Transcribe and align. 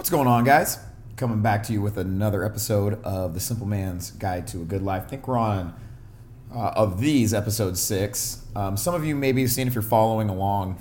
What's 0.00 0.08
going 0.08 0.28
on, 0.28 0.44
guys? 0.44 0.78
Coming 1.16 1.42
back 1.42 1.62
to 1.64 1.74
you 1.74 1.82
with 1.82 1.98
another 1.98 2.42
episode 2.42 3.04
of 3.04 3.34
The 3.34 3.40
Simple 3.40 3.66
Man's 3.66 4.12
Guide 4.12 4.46
to 4.46 4.62
a 4.62 4.64
Good 4.64 4.80
Life. 4.80 5.02
I 5.04 5.08
think 5.08 5.28
we're 5.28 5.36
on 5.36 5.74
uh, 6.50 6.72
of 6.74 7.02
these 7.02 7.34
episode 7.34 7.76
six. 7.76 8.46
Um, 8.56 8.78
some 8.78 8.94
of 8.94 9.04
you 9.04 9.14
maybe 9.14 9.42
have 9.42 9.50
seen 9.50 9.66
if 9.66 9.74
you're 9.74 9.82
following 9.82 10.30
along, 10.30 10.78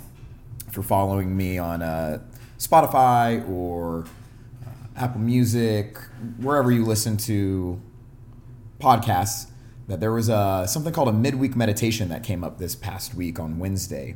if 0.70 0.78
you're 0.78 0.84
following 0.84 1.36
me 1.36 1.58
on 1.58 1.82
uh, 1.82 2.21
Spotify 2.60 3.46
or 3.50 4.05
uh, 4.66 4.70
Apple 4.96 5.20
Music, 5.20 5.97
wherever 6.40 6.72
you 6.72 6.86
listen 6.86 7.17
to 7.17 7.78
podcasts, 8.79 9.47
that 9.90 9.99
there 9.99 10.13
was 10.13 10.29
a, 10.29 10.63
something 10.65 10.94
called 10.94 11.10
a 11.10 11.13
midweek 11.13 11.58
meditation 11.58 12.08
that 12.08 12.24
came 12.24 12.42
up 12.42 12.58
this 12.58 12.74
past 12.74 13.13
week 13.13 13.38
on 13.38 13.60
Wednesday. 13.60 14.15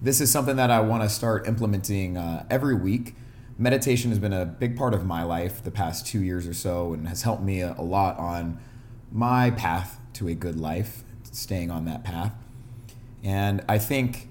This 0.00 0.20
is 0.20 0.30
something 0.30 0.54
that 0.54 0.70
I 0.70 0.78
want 0.82 1.02
to 1.02 1.08
start 1.08 1.48
implementing 1.48 2.16
uh, 2.16 2.46
every 2.48 2.76
week. 2.76 3.16
Meditation 3.58 4.10
has 4.10 4.18
been 4.18 4.34
a 4.34 4.44
big 4.44 4.76
part 4.76 4.92
of 4.92 5.06
my 5.06 5.22
life 5.22 5.64
the 5.64 5.70
past 5.70 6.06
two 6.06 6.22
years 6.22 6.46
or 6.46 6.52
so 6.52 6.92
and 6.92 7.08
has 7.08 7.22
helped 7.22 7.42
me 7.42 7.62
a, 7.62 7.72
lot 7.80 8.18
on 8.18 8.58
my 9.10 9.50
path 9.50 9.98
to 10.12 10.28
a 10.28 10.34
good 10.34 10.60
life, 10.60 11.04
staying 11.32 11.70
on 11.70 11.86
that 11.86 12.04
path. 12.04 12.34
And 13.24 13.64
I 13.66 13.78
think 13.78 14.28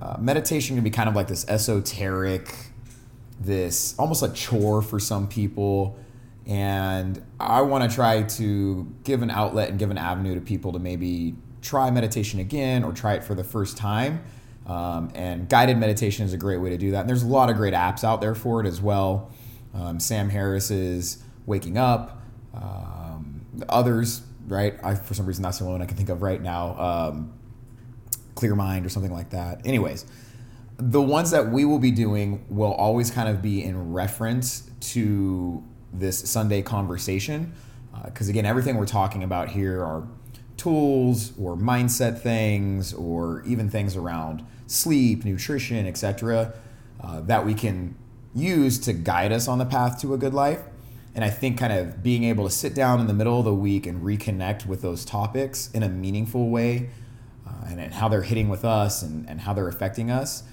uh, 0.00 0.16
meditation 0.18 0.76
can 0.76 0.84
be 0.84 0.90
kind 0.90 1.10
of 1.10 1.14
like 1.14 1.28
this 1.28 1.46
esoteric, 1.46 2.54
this 3.38 3.94
almost 3.98 4.22
a 4.22 4.30
chore 4.30 4.80
for 4.80 4.98
some 4.98 5.28
people. 5.28 5.98
And 6.46 7.22
I 7.38 7.60
want 7.60 7.88
to 7.88 7.94
try 7.94 8.22
to 8.22 8.90
give 9.04 9.20
an 9.20 9.30
outlet 9.30 9.68
and 9.68 9.78
give 9.78 9.90
an 9.90 9.98
avenue 9.98 10.34
to 10.34 10.40
people 10.40 10.72
to 10.72 10.78
maybe 10.78 11.36
try 11.60 11.90
meditation 11.90 12.40
again 12.40 12.82
or 12.82 12.92
try 12.92 13.14
it 13.14 13.24
for 13.24 13.34
the 13.34 13.44
first 13.44 13.76
time. 13.76 14.24
Um, 14.68 15.10
and 15.14 15.48
guided 15.48 15.78
meditation 15.78 16.26
is 16.26 16.34
a 16.34 16.36
great 16.36 16.58
way 16.58 16.70
to 16.70 16.78
do 16.78 16.90
that. 16.90 17.00
And 17.00 17.08
there's 17.08 17.22
a 17.22 17.26
lot 17.26 17.48
of 17.48 17.56
great 17.56 17.72
apps 17.72 18.04
out 18.04 18.20
there 18.20 18.34
for 18.34 18.60
it 18.60 18.66
as 18.66 18.80
well. 18.80 19.30
Um, 19.74 19.98
Sam 19.98 20.28
Harris's 20.28 21.22
Waking 21.46 21.78
Up, 21.78 22.20
um, 22.54 23.46
others, 23.68 24.22
right? 24.46 24.78
I, 24.82 24.94
for 24.94 25.14
some 25.14 25.24
reason, 25.24 25.42
that's 25.42 25.58
the 25.58 25.64
only 25.64 25.74
one 25.74 25.82
I 25.82 25.86
can 25.86 25.96
think 25.96 26.10
of 26.10 26.20
right 26.20 26.40
now. 26.40 26.78
Um, 26.78 27.32
Clear 28.34 28.54
Mind 28.54 28.84
or 28.84 28.88
something 28.90 29.12
like 29.12 29.30
that. 29.30 29.66
Anyways, 29.66 30.04
the 30.76 31.02
ones 31.02 31.30
that 31.30 31.50
we 31.50 31.64
will 31.64 31.78
be 31.78 31.90
doing 31.90 32.44
will 32.48 32.72
always 32.72 33.10
kind 33.10 33.28
of 33.28 33.40
be 33.40 33.64
in 33.64 33.92
reference 33.92 34.70
to 34.80 35.64
this 35.92 36.18
Sunday 36.30 36.62
conversation. 36.62 37.54
Because 38.04 38.28
uh, 38.28 38.30
again, 38.30 38.44
everything 38.46 38.76
we're 38.76 38.86
talking 38.86 39.24
about 39.24 39.48
here 39.48 39.82
are 39.82 40.06
tools 40.56 41.32
or 41.38 41.56
mindset 41.56 42.20
things 42.20 42.92
or 42.92 43.42
even 43.46 43.70
things 43.70 43.96
around 43.96 44.44
sleep, 44.68 45.24
nutrition, 45.24 45.86
etc., 45.86 46.54
uh, 47.02 47.20
that 47.22 47.44
we 47.44 47.54
can 47.54 47.96
use 48.34 48.78
to 48.78 48.92
guide 48.92 49.32
us 49.32 49.48
on 49.48 49.58
the 49.58 49.64
path 49.64 50.00
to 50.02 50.14
a 50.14 50.18
good 50.18 50.34
life. 50.34 50.62
And 51.14 51.24
I 51.24 51.30
think 51.30 51.58
kind 51.58 51.72
of 51.72 52.02
being 52.02 52.22
able 52.24 52.44
to 52.44 52.50
sit 52.50 52.74
down 52.74 53.00
in 53.00 53.08
the 53.08 53.14
middle 53.14 53.38
of 53.38 53.44
the 53.44 53.54
week 53.54 53.86
and 53.86 54.02
reconnect 54.02 54.66
with 54.66 54.82
those 54.82 55.04
topics 55.04 55.70
in 55.72 55.82
a 55.82 55.88
meaningful 55.88 56.50
way 56.50 56.90
uh, 57.46 57.64
and, 57.66 57.80
and, 57.80 57.94
how 57.94 58.08
they're 58.08 58.22
hitting 58.22 58.48
with 58.48 58.64
us 58.64 59.02
and, 59.02 59.28
and 59.28 59.40
how 59.40 59.52
they're 59.52 59.68
affecting 59.68 60.10
us 60.10 60.44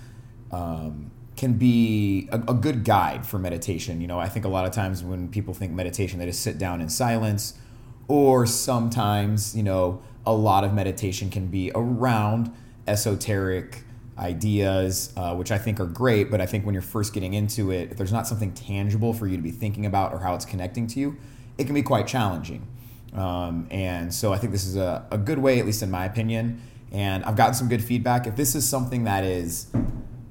um, 0.51 1.11
can 1.35 1.53
be 1.53 2.29
a, 2.31 2.37
a, 2.47 2.53
good 2.53 2.83
guide 2.83 3.27
for 3.27 3.37
meditation. 3.37 4.01
You 4.01 4.07
know, 4.07 4.17
I 4.17 4.29
think 4.29 4.45
a 4.45 4.47
lot 4.47 4.65
of 4.65 4.71
times 4.71 5.03
when 5.03 5.27
people 5.27 5.53
think 5.53 5.73
meditation, 5.73 6.17
they 6.17 6.25
just 6.25 6.41
sit 6.41 6.57
down 6.57 6.81
in 6.81 6.89
silence, 6.89 7.59
or 8.07 8.45
sometimes, 8.45 9.55
you 9.55 9.63
know, 9.63 10.01
a 10.25 10.33
lot 10.33 10.63
of 10.63 10.73
meditation 10.73 11.29
can 11.29 11.47
be 11.47 11.71
around 11.75 12.51
esoteric 12.87 13.83
ideas, 14.17 15.11
uh, 15.17 15.35
which 15.35 15.51
I 15.51 15.57
think 15.57 15.79
are 15.79 15.85
great. 15.85 16.31
But 16.31 16.41
I 16.41 16.45
think 16.45 16.65
when 16.65 16.73
you're 16.73 16.81
first 16.81 17.13
getting 17.13 17.33
into 17.33 17.71
it, 17.71 17.91
if 17.91 17.97
there's 17.97 18.13
not 18.13 18.27
something 18.27 18.53
tangible 18.53 19.13
for 19.13 19.27
you 19.27 19.37
to 19.37 19.43
be 19.43 19.51
thinking 19.51 19.85
about 19.85 20.13
or 20.13 20.19
how 20.19 20.35
it's 20.35 20.45
connecting 20.45 20.87
to 20.87 20.99
you, 20.99 21.17
it 21.57 21.65
can 21.65 21.73
be 21.73 21.83
quite 21.83 22.07
challenging. 22.07 22.67
Um, 23.13 23.67
and 23.71 24.13
so 24.13 24.33
I 24.33 24.37
think 24.37 24.51
this 24.51 24.65
is 24.65 24.75
a, 24.75 25.05
a 25.11 25.17
good 25.17 25.39
way, 25.39 25.59
at 25.59 25.65
least 25.65 25.81
in 25.81 25.91
my 25.91 26.05
opinion. 26.05 26.61
And 26.91 27.23
I've 27.25 27.35
gotten 27.35 27.53
some 27.53 27.67
good 27.67 27.83
feedback. 27.83 28.27
If 28.27 28.35
this 28.35 28.55
is 28.55 28.67
something 28.67 29.03
that 29.05 29.23
is 29.23 29.67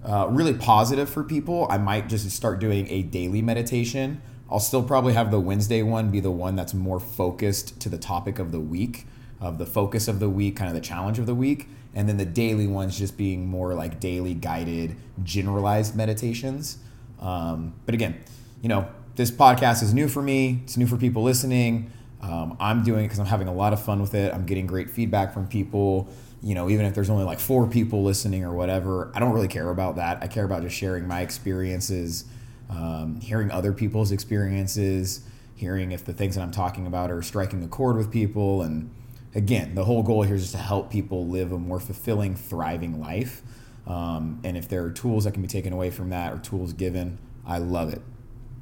uh, 0.05 0.29
really 0.31 0.55
positive 0.55 1.09
for 1.09 1.25
people, 1.25 1.67
I 1.71 1.79
might 1.79 2.09
just 2.09 2.31
start 2.31 2.59
doing 2.59 2.89
a 2.89 3.03
daily 3.03 3.43
meditation. 3.43 4.23
I'll 4.51 4.61
still 4.61 4.83
probably 4.83 5.15
have 5.15 5.31
the 5.31 5.41
Wednesday 5.41 5.83
one 5.83 6.11
be 6.11 6.21
the 6.21 6.31
one 6.31 6.57
that's 6.57 6.75
more 6.75 7.01
focused 7.01 7.81
to 7.81 7.89
the 7.89 7.99
topic 7.99 8.39
of 8.39 8.53
the 8.53 8.61
week, 8.61 9.07
of 9.41 9.59
the 9.59 9.67
focus 9.67 10.07
of 10.07 10.21
the 10.21 10.29
week, 10.29 10.57
kind 10.57 10.69
of 10.69 10.75
the 10.75 10.87
challenge 10.87 11.19
of 11.19 11.27
the 11.27 11.35
week 11.35 11.69
and 11.95 12.09
then 12.09 12.17
the 12.17 12.25
daily 12.25 12.67
ones 12.67 12.99
just 12.99 13.17
being 13.17 13.47
more 13.47 13.75
like 13.75 14.01
daily 14.01 14.35
guided, 14.35 14.97
generalized 15.23 15.95
meditations. 15.95 16.79
Um, 17.21 17.75
but 17.87 17.95
again, 17.95 18.23
you 18.63 18.69
know, 18.69 18.89
this 19.17 19.31
podcast 19.31 19.83
is 19.83 19.95
new 19.95 20.09
for 20.09 20.23
me. 20.23 20.61
It's 20.65 20.77
new 20.77 20.87
for 20.87 20.97
people 20.97 21.23
listening. 21.23 21.91
Um, 22.21 22.57
I'm 22.59 22.83
doing 22.83 23.01
it 23.01 23.09
because 23.09 23.19
I'm 23.19 23.27
having 23.27 23.49
a 23.49 23.55
lot 23.55 23.73
of 23.73 23.83
fun 23.83 24.01
with 24.01 24.15
it. 24.15 24.33
I'm 24.35 24.47
getting 24.47 24.67
great 24.67 24.91
feedback 24.91 25.33
from 25.33 25.47
people. 25.47 26.09
You 26.43 26.55
know, 26.55 26.69
even 26.69 26.85
if 26.85 26.95
there's 26.95 27.11
only 27.11 27.25
like 27.25 27.39
four 27.39 27.67
people 27.67 28.03
listening 28.03 28.45
or 28.45 28.55
whatever, 28.55 29.13
I 29.15 29.21
don't 29.21 29.33
really 29.33 29.49
care 29.49 29.71
about 29.71 29.97
that. 29.97 30.23
I 30.23 30.27
care 30.27 30.45
about 30.45 30.63
just 30.63 30.77
sharing 30.77 31.07
my 31.07 31.21
experiences, 31.21 32.25
um, 32.69 33.21
hearing 33.21 33.51
other 33.51 33.73
people's 33.73 34.11
experiences, 34.11 35.23
hearing 35.55 35.93
if 35.93 36.05
the 36.05 36.13
things 36.13 36.35
that 36.35 36.43
I'm 36.43 36.51
talking 36.51 36.87
about 36.87 37.11
are 37.11 37.23
striking 37.23 37.63
a 37.63 37.69
chord 37.69 37.97
with 37.97 38.11
people, 38.11 38.63
and 38.63 38.91
again, 39.35 39.75
the 39.75 39.85
whole 39.85 40.03
goal 40.03 40.23
here 40.23 40.35
is 40.35 40.43
just 40.43 40.53
to 40.55 40.59
help 40.59 40.91
people 40.91 41.27
live 41.27 41.53
a 41.53 41.59
more 41.59 41.81
fulfilling, 41.81 42.35
thriving 42.35 43.01
life. 43.01 43.43
Um, 43.87 44.41
and 44.45 44.57
if 44.57 44.69
there 44.69 44.85
are 44.85 44.91
tools 44.91 45.25
that 45.25 45.33
can 45.33 45.43
be 45.43 45.49
taken 45.49 45.73
away 45.73 45.91
from 45.91 46.11
that 46.11 46.33
or 46.33 46.39
tools 46.39 46.73
given, 46.73 47.19
I 47.47 47.59
love 47.59 47.93
it. 47.93 48.01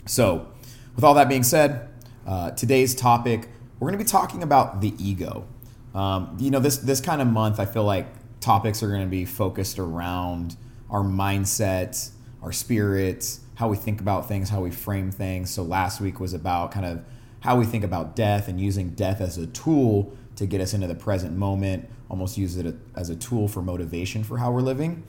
So, 0.07 0.49
with 0.97 1.05
all 1.05 1.15
that 1.15 1.29
being 1.29 1.45
said, 1.45 1.89
uh, 2.27 2.51
today's 2.53 2.95
topic, 2.95 3.49
we're 3.79 3.89
going 3.89 3.99
to 3.99 4.05
be 4.05 4.09
talking 4.09 4.43
about 4.43 4.81
the 4.81 4.95
ego. 4.99 5.47
Um, 5.95 6.37
you 6.41 6.51
know, 6.51 6.59
this 6.59 6.79
this 6.79 7.01
kind 7.01 7.23
of 7.23 7.29
month, 7.29 7.61
I 7.61 7.67
feel 7.67 7.85
like 7.85 8.07
topics 8.41 8.83
are 8.83 8.89
going 8.89 9.03
to 9.03 9.07
be 9.07 9.25
focused 9.25 9.79
around 9.79 10.57
our 10.91 11.03
mindset, 11.03 12.11
our 12.43 12.53
spirits, 12.53 13.41
how 13.55 13.69
we 13.69 13.77
think 13.77 14.01
about 14.01 14.27
things, 14.27 14.49
how 14.49 14.61
we 14.61 14.71
frame 14.71 15.11
things. 15.11 15.51
So 15.51 15.63
last 15.63 16.01
week 16.01 16.19
was 16.19 16.35
about 16.35 16.73
kind 16.73 16.87
of 16.87 17.05
how 17.41 17.57
we 17.59 17.65
think 17.65 17.85
about 17.85 18.17
death 18.17 18.49
and 18.49 18.61
using 18.61 18.91
death 18.91 19.21
as 19.21 19.39
a 19.39 19.47
tool 19.47 20.17
to 20.37 20.47
get 20.47 20.61
us 20.61 20.75
into 20.75 20.87
the 20.87 20.95
present 20.95 21.37
moment, 21.37 21.89
almost 22.09 22.39
use 22.39 22.57
it 22.57 22.75
as 22.97 23.11
a 23.11 23.17
tool 23.17 23.49
for 23.49 23.63
motivation 23.63 24.25
for 24.25 24.39
how 24.39 24.51
we're 24.51 24.61
living. 24.61 25.03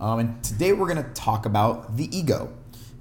Um, 0.00 0.18
and 0.18 0.44
today 0.44 0.72
we're 0.72 0.92
going 0.92 1.02
to 1.02 1.10
talk 1.12 1.46
about 1.46 1.96
the 1.96 2.14
ego. 2.16 2.52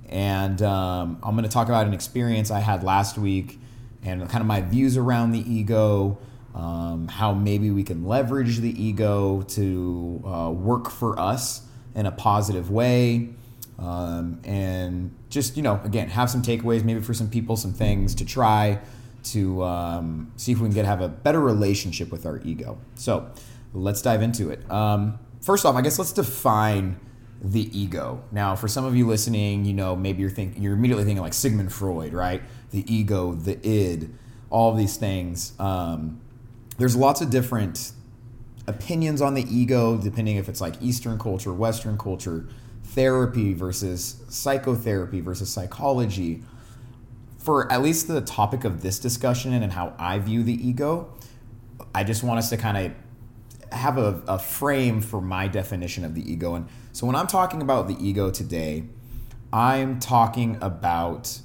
And 0.09 0.61
um, 0.61 1.19
I'm 1.23 1.35
going 1.35 1.43
to 1.43 1.49
talk 1.49 1.67
about 1.67 1.85
an 1.85 1.93
experience 1.93 2.51
I 2.51 2.59
had 2.59 2.83
last 2.83 3.17
week 3.17 3.59
and 4.03 4.27
kind 4.29 4.41
of 4.41 4.47
my 4.47 4.61
views 4.61 4.97
around 4.97 5.31
the 5.31 5.39
ego, 5.39 6.17
um, 6.55 7.07
how 7.07 7.33
maybe 7.33 7.69
we 7.71 7.83
can 7.83 8.05
leverage 8.05 8.57
the 8.57 8.81
ego 8.81 9.41
to 9.43 10.23
uh, 10.25 10.51
work 10.51 10.89
for 10.89 11.19
us 11.19 11.61
in 11.95 12.05
a 12.05 12.11
positive 12.11 12.71
way. 12.71 13.29
Um, 13.77 14.41
and 14.43 15.15
just, 15.29 15.55
you 15.55 15.63
know, 15.63 15.79
again, 15.83 16.09
have 16.09 16.29
some 16.29 16.41
takeaways, 16.41 16.83
maybe 16.83 17.01
for 17.01 17.13
some 17.13 17.29
people, 17.29 17.55
some 17.55 17.73
things 17.73 18.15
to 18.15 18.25
try 18.25 18.79
to 19.23 19.63
um, 19.63 20.31
see 20.35 20.51
if 20.51 20.59
we 20.59 20.67
can 20.67 20.73
get 20.73 20.85
have 20.85 21.01
a 21.01 21.09
better 21.09 21.39
relationship 21.39 22.11
with 22.11 22.25
our 22.25 22.39
ego. 22.43 22.77
So 22.95 23.31
let's 23.73 24.01
dive 24.01 24.21
into 24.21 24.49
it. 24.49 24.69
Um, 24.71 25.19
first 25.41 25.65
off, 25.65 25.75
I 25.75 25.81
guess 25.81 25.99
let's 25.99 26.13
define 26.13 26.99
the 27.41 27.69
ego. 27.77 28.23
Now, 28.31 28.55
for 28.55 28.67
some 28.67 28.85
of 28.85 28.95
you 28.95 29.07
listening, 29.07 29.65
you 29.65 29.73
know 29.73 29.95
maybe 29.95 30.21
you're 30.21 30.29
thinking 30.29 30.61
you're 30.61 30.73
immediately 30.73 31.05
thinking 31.05 31.21
like 31.21 31.33
Sigmund 31.33 31.71
Freud, 31.71 32.13
right? 32.13 32.41
The 32.71 32.91
ego, 32.93 33.33
the 33.33 33.65
id, 33.67 34.13
all 34.49 34.73
these 34.73 34.97
things. 34.97 35.53
Um, 35.59 36.21
there's 36.77 36.95
lots 36.95 37.21
of 37.21 37.29
different 37.29 37.91
opinions 38.67 39.21
on 39.21 39.33
the 39.33 39.43
ego, 39.43 39.97
depending 39.97 40.37
if 40.37 40.47
it's 40.47 40.61
like 40.61 40.75
Eastern 40.81 41.17
culture, 41.17 41.53
Western 41.53 41.97
culture, 41.97 42.47
therapy 42.83 43.53
versus 43.53 44.21
psychotherapy 44.29 45.21
versus 45.21 45.49
psychology 45.49 46.43
for 47.49 47.71
at 47.71 47.81
least 47.81 48.07
the 48.07 48.21
topic 48.21 48.63
of 48.63 48.83
this 48.83 48.99
discussion 48.99 49.53
and 49.53 49.73
how 49.73 49.91
I 49.97 50.19
view 50.19 50.43
the 50.43 50.53
ego, 50.53 51.11
I 51.95 52.03
just 52.03 52.21
want 52.21 52.37
us 52.37 52.51
to 52.51 52.57
kind 52.57 52.77
of 52.77 53.73
have 53.73 53.97
a, 53.97 54.21
a, 54.27 54.37
frame 54.37 55.01
for 55.01 55.19
my 55.19 55.47
definition 55.47 56.05
of 56.05 56.13
the 56.13 56.31
ego. 56.31 56.53
And 56.53 56.67
so 56.91 57.07
when 57.07 57.15
I'm 57.15 57.25
talking 57.25 57.63
about 57.63 57.87
the 57.87 57.97
ego 57.99 58.29
today, 58.29 58.83
I'm 59.51 59.99
talking 59.99 60.59
about 60.61 61.39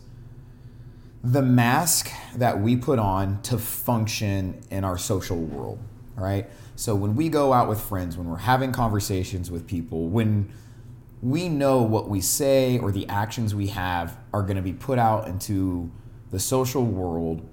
the 1.22 1.40
mask 1.40 2.10
that 2.36 2.60
we 2.60 2.76
put 2.76 2.98
on 2.98 3.40
to 3.44 3.56
function 3.56 4.60
in 4.70 4.84
our 4.84 4.98
social 4.98 5.38
world, 5.38 5.78
right? 6.16 6.50
So 6.76 6.94
when 6.94 7.16
we 7.16 7.30
go 7.30 7.54
out 7.54 7.66
with 7.66 7.80
friends, 7.80 8.18
when 8.18 8.28
we're 8.28 8.36
having 8.36 8.72
conversations 8.72 9.50
with 9.50 9.66
people, 9.66 10.08
when 10.08 10.52
we 11.24 11.48
know 11.48 11.82
what 11.82 12.08
we 12.08 12.20
say 12.20 12.78
or 12.78 12.92
the 12.92 13.08
actions 13.08 13.54
we 13.54 13.68
have 13.68 14.18
are 14.32 14.42
going 14.42 14.56
to 14.56 14.62
be 14.62 14.72
put 14.72 14.98
out 14.98 15.26
into 15.26 15.90
the 16.30 16.38
social 16.38 16.84
world, 16.84 17.48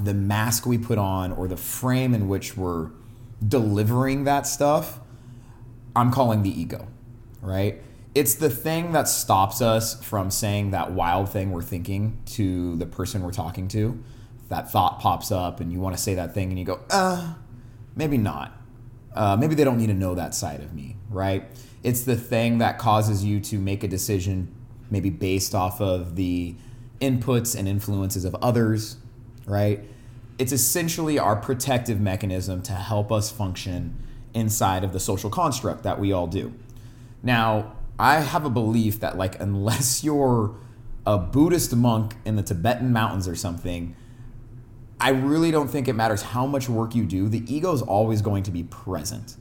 the 0.00 0.14
mask 0.14 0.66
we 0.66 0.78
put 0.78 0.98
on, 0.98 1.32
or 1.32 1.46
the 1.46 1.56
frame 1.56 2.14
in 2.14 2.26
which 2.26 2.56
we're 2.56 2.90
delivering 3.46 4.24
that 4.24 4.46
stuff, 4.46 4.98
I'm 5.94 6.10
calling 6.10 6.42
the 6.42 6.60
ego, 6.60 6.88
right? 7.42 7.82
it's 8.16 8.36
the 8.36 8.48
thing 8.48 8.92
that 8.92 9.06
stops 9.06 9.60
us 9.60 10.02
from 10.02 10.30
saying 10.30 10.70
that 10.70 10.90
wild 10.90 11.28
thing 11.28 11.50
we're 11.50 11.60
thinking 11.60 12.18
to 12.24 12.74
the 12.76 12.86
person 12.86 13.22
we're 13.22 13.30
talking 13.30 13.68
to. 13.68 14.02
That 14.48 14.72
thought 14.72 15.00
pops 15.00 15.30
up, 15.30 15.60
and 15.60 15.70
you 15.70 15.80
want 15.80 15.94
to 15.94 16.02
say 16.02 16.14
that 16.14 16.32
thing, 16.32 16.48
and 16.48 16.58
you 16.58 16.64
go, 16.64 16.80
uh, 16.88 17.34
maybe 17.94 18.16
not. 18.16 18.58
Uh, 19.14 19.36
maybe 19.36 19.54
they 19.54 19.64
don't 19.64 19.76
need 19.76 19.88
to 19.88 19.94
know 19.94 20.14
that 20.14 20.34
side 20.34 20.60
of 20.60 20.72
me, 20.72 20.96
right? 21.10 21.44
It's 21.86 22.02
the 22.02 22.16
thing 22.16 22.58
that 22.58 22.78
causes 22.78 23.24
you 23.24 23.38
to 23.42 23.60
make 23.60 23.84
a 23.84 23.86
decision, 23.86 24.52
maybe 24.90 25.08
based 25.08 25.54
off 25.54 25.80
of 25.80 26.16
the 26.16 26.56
inputs 27.00 27.56
and 27.56 27.68
influences 27.68 28.24
of 28.24 28.34
others, 28.42 28.96
right? 29.46 29.84
It's 30.36 30.50
essentially 30.50 31.16
our 31.16 31.36
protective 31.36 32.00
mechanism 32.00 32.60
to 32.62 32.72
help 32.72 33.12
us 33.12 33.30
function 33.30 34.02
inside 34.34 34.82
of 34.82 34.92
the 34.92 34.98
social 34.98 35.30
construct 35.30 35.84
that 35.84 36.00
we 36.00 36.10
all 36.10 36.26
do. 36.26 36.52
Now, 37.22 37.76
I 38.00 38.16
have 38.16 38.44
a 38.44 38.50
belief 38.50 38.98
that 38.98 39.16
like 39.16 39.38
unless 39.40 40.02
you're 40.02 40.56
a 41.06 41.16
Buddhist 41.16 41.76
monk 41.76 42.16
in 42.24 42.34
the 42.34 42.42
Tibetan 42.42 42.92
mountains 42.92 43.28
or 43.28 43.36
something, 43.36 43.94
I 45.00 45.10
really 45.10 45.52
don't 45.52 45.68
think 45.68 45.86
it 45.86 45.92
matters 45.92 46.22
how 46.22 46.46
much 46.46 46.68
work 46.68 46.96
you 46.96 47.04
do. 47.04 47.28
The 47.28 47.44
ego 47.46 47.72
is 47.72 47.82
always 47.82 48.22
going 48.22 48.42
to 48.42 48.50
be 48.50 48.64
present. 48.64 49.36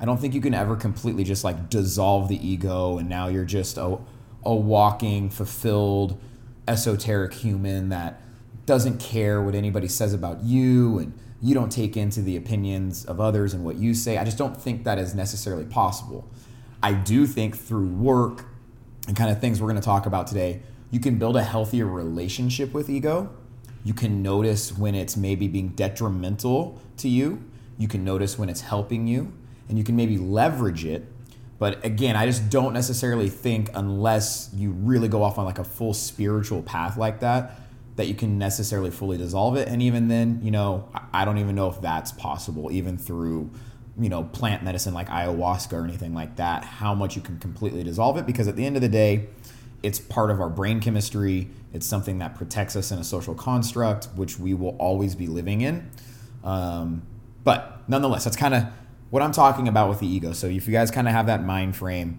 I 0.00 0.06
don't 0.06 0.18
think 0.18 0.34
you 0.34 0.40
can 0.40 0.54
ever 0.54 0.76
completely 0.76 1.24
just 1.24 1.44
like 1.44 1.68
dissolve 1.68 2.28
the 2.28 2.46
ego 2.46 2.98
and 2.98 3.08
now 3.08 3.28
you're 3.28 3.44
just 3.44 3.76
a, 3.76 3.98
a 4.44 4.54
walking, 4.54 5.28
fulfilled, 5.28 6.18
esoteric 6.66 7.34
human 7.34 7.90
that 7.90 8.22
doesn't 8.64 8.98
care 8.98 9.42
what 9.42 9.54
anybody 9.54 9.88
says 9.88 10.14
about 10.14 10.42
you 10.42 10.98
and 10.98 11.12
you 11.42 11.54
don't 11.54 11.70
take 11.70 11.96
into 11.96 12.22
the 12.22 12.36
opinions 12.36 13.04
of 13.04 13.20
others 13.20 13.54
and 13.54 13.64
what 13.64 13.76
you 13.76 13.94
say. 13.94 14.18
I 14.18 14.24
just 14.24 14.38
don't 14.38 14.56
think 14.56 14.84
that 14.84 14.98
is 14.98 15.14
necessarily 15.14 15.64
possible. 15.64 16.28
I 16.82 16.92
do 16.92 17.26
think 17.26 17.56
through 17.56 17.88
work 17.88 18.46
and 19.06 19.16
kind 19.16 19.30
of 19.30 19.40
things 19.40 19.60
we're 19.60 19.68
going 19.68 19.80
to 19.80 19.84
talk 19.84 20.06
about 20.06 20.26
today, 20.26 20.62
you 20.90 21.00
can 21.00 21.18
build 21.18 21.36
a 21.36 21.42
healthier 21.42 21.86
relationship 21.86 22.72
with 22.72 22.88
ego. 22.88 23.30
You 23.84 23.94
can 23.94 24.22
notice 24.22 24.76
when 24.76 24.94
it's 24.94 25.16
maybe 25.16 25.48
being 25.48 25.68
detrimental 25.70 26.80
to 26.98 27.08
you. 27.08 27.42
You 27.78 27.88
can 27.88 28.04
notice 28.04 28.38
when 28.38 28.48
it's 28.48 28.60
helping 28.60 29.06
you, 29.06 29.32
and 29.70 29.78
you 29.78 29.84
can 29.84 29.96
maybe 29.96 30.18
leverage 30.18 30.84
it. 30.84 31.06
But 31.58 31.84
again, 31.84 32.16
I 32.16 32.26
just 32.26 32.50
don't 32.50 32.74
necessarily 32.74 33.28
think, 33.28 33.70
unless 33.74 34.50
you 34.54 34.72
really 34.72 35.08
go 35.08 35.22
off 35.22 35.38
on 35.38 35.44
like 35.44 35.58
a 35.58 35.64
full 35.64 35.94
spiritual 35.94 36.62
path 36.62 36.96
like 36.96 37.20
that, 37.20 37.58
that 37.96 38.06
you 38.06 38.14
can 38.14 38.38
necessarily 38.38 38.90
fully 38.90 39.18
dissolve 39.18 39.56
it. 39.56 39.68
And 39.68 39.82
even 39.82 40.08
then, 40.08 40.40
you 40.42 40.50
know, 40.50 40.88
I 41.12 41.24
don't 41.24 41.38
even 41.38 41.54
know 41.54 41.68
if 41.68 41.80
that's 41.80 42.12
possible, 42.12 42.72
even 42.72 42.98
through 42.98 43.50
you 43.98 44.08
know 44.08 44.24
plant 44.24 44.62
medicine 44.62 44.94
like 44.94 45.08
ayahuasca 45.08 45.72
or 45.72 45.84
anything 45.84 46.14
like 46.14 46.36
that 46.36 46.64
how 46.64 46.94
much 46.94 47.16
you 47.16 47.22
can 47.22 47.38
completely 47.38 47.82
dissolve 47.82 48.16
it 48.16 48.24
because 48.24 48.46
at 48.46 48.54
the 48.54 48.64
end 48.64 48.76
of 48.76 48.82
the 48.82 48.88
day 48.88 49.26
it's 49.82 49.98
part 49.98 50.30
of 50.30 50.40
our 50.40 50.48
brain 50.48 50.80
chemistry 50.80 51.48
it's 51.72 51.86
something 51.86 52.18
that 52.18 52.34
protects 52.36 52.76
us 52.76 52.92
in 52.92 52.98
a 52.98 53.04
social 53.04 53.34
construct 53.34 54.06
which 54.14 54.38
we 54.38 54.54
will 54.54 54.76
always 54.78 55.16
be 55.16 55.26
living 55.26 55.60
in 55.60 55.90
um, 56.44 57.02
but 57.42 57.82
nonetheless 57.88 58.24
that's 58.24 58.36
kind 58.36 58.54
of 58.54 58.64
what 59.10 59.22
i'm 59.22 59.32
talking 59.32 59.68
about 59.68 59.88
with 59.88 60.00
the 60.00 60.06
ego 60.06 60.32
so 60.32 60.46
if 60.46 60.66
you 60.66 60.72
guys 60.72 60.90
kind 60.90 61.06
of 61.06 61.12
have 61.12 61.26
that 61.26 61.44
mind 61.44 61.76
frame 61.76 62.18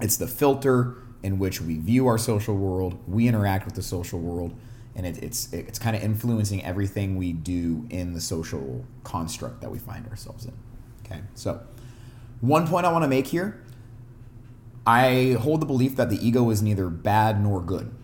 it's 0.00 0.16
the 0.16 0.26
filter 0.26 0.96
in 1.22 1.38
which 1.38 1.60
we 1.60 1.78
view 1.78 2.06
our 2.06 2.18
social 2.18 2.54
world 2.54 2.98
we 3.08 3.26
interact 3.26 3.64
with 3.64 3.74
the 3.74 3.82
social 3.82 4.18
world 4.18 4.54
and 4.96 5.06
it, 5.06 5.22
it's 5.22 5.52
it's 5.52 5.78
kind 5.78 5.96
of 5.96 6.02
influencing 6.02 6.64
everything 6.64 7.16
we 7.16 7.32
do 7.32 7.86
in 7.90 8.12
the 8.12 8.20
social 8.20 8.84
construct 9.02 9.60
that 9.60 9.70
we 9.70 9.78
find 9.78 10.06
ourselves 10.08 10.44
in 10.44 10.52
Okay, 11.04 11.20
so 11.34 11.60
one 12.40 12.66
point 12.66 12.86
I 12.86 12.92
want 12.92 13.04
to 13.04 13.08
make 13.08 13.26
here 13.26 13.62
I 14.86 15.36
hold 15.40 15.60
the 15.60 15.66
belief 15.66 15.96
that 15.96 16.10
the 16.10 16.26
ego 16.26 16.50
is 16.50 16.62
neither 16.62 16.88
bad 16.88 17.42
nor 17.42 17.60
good. 17.60 17.94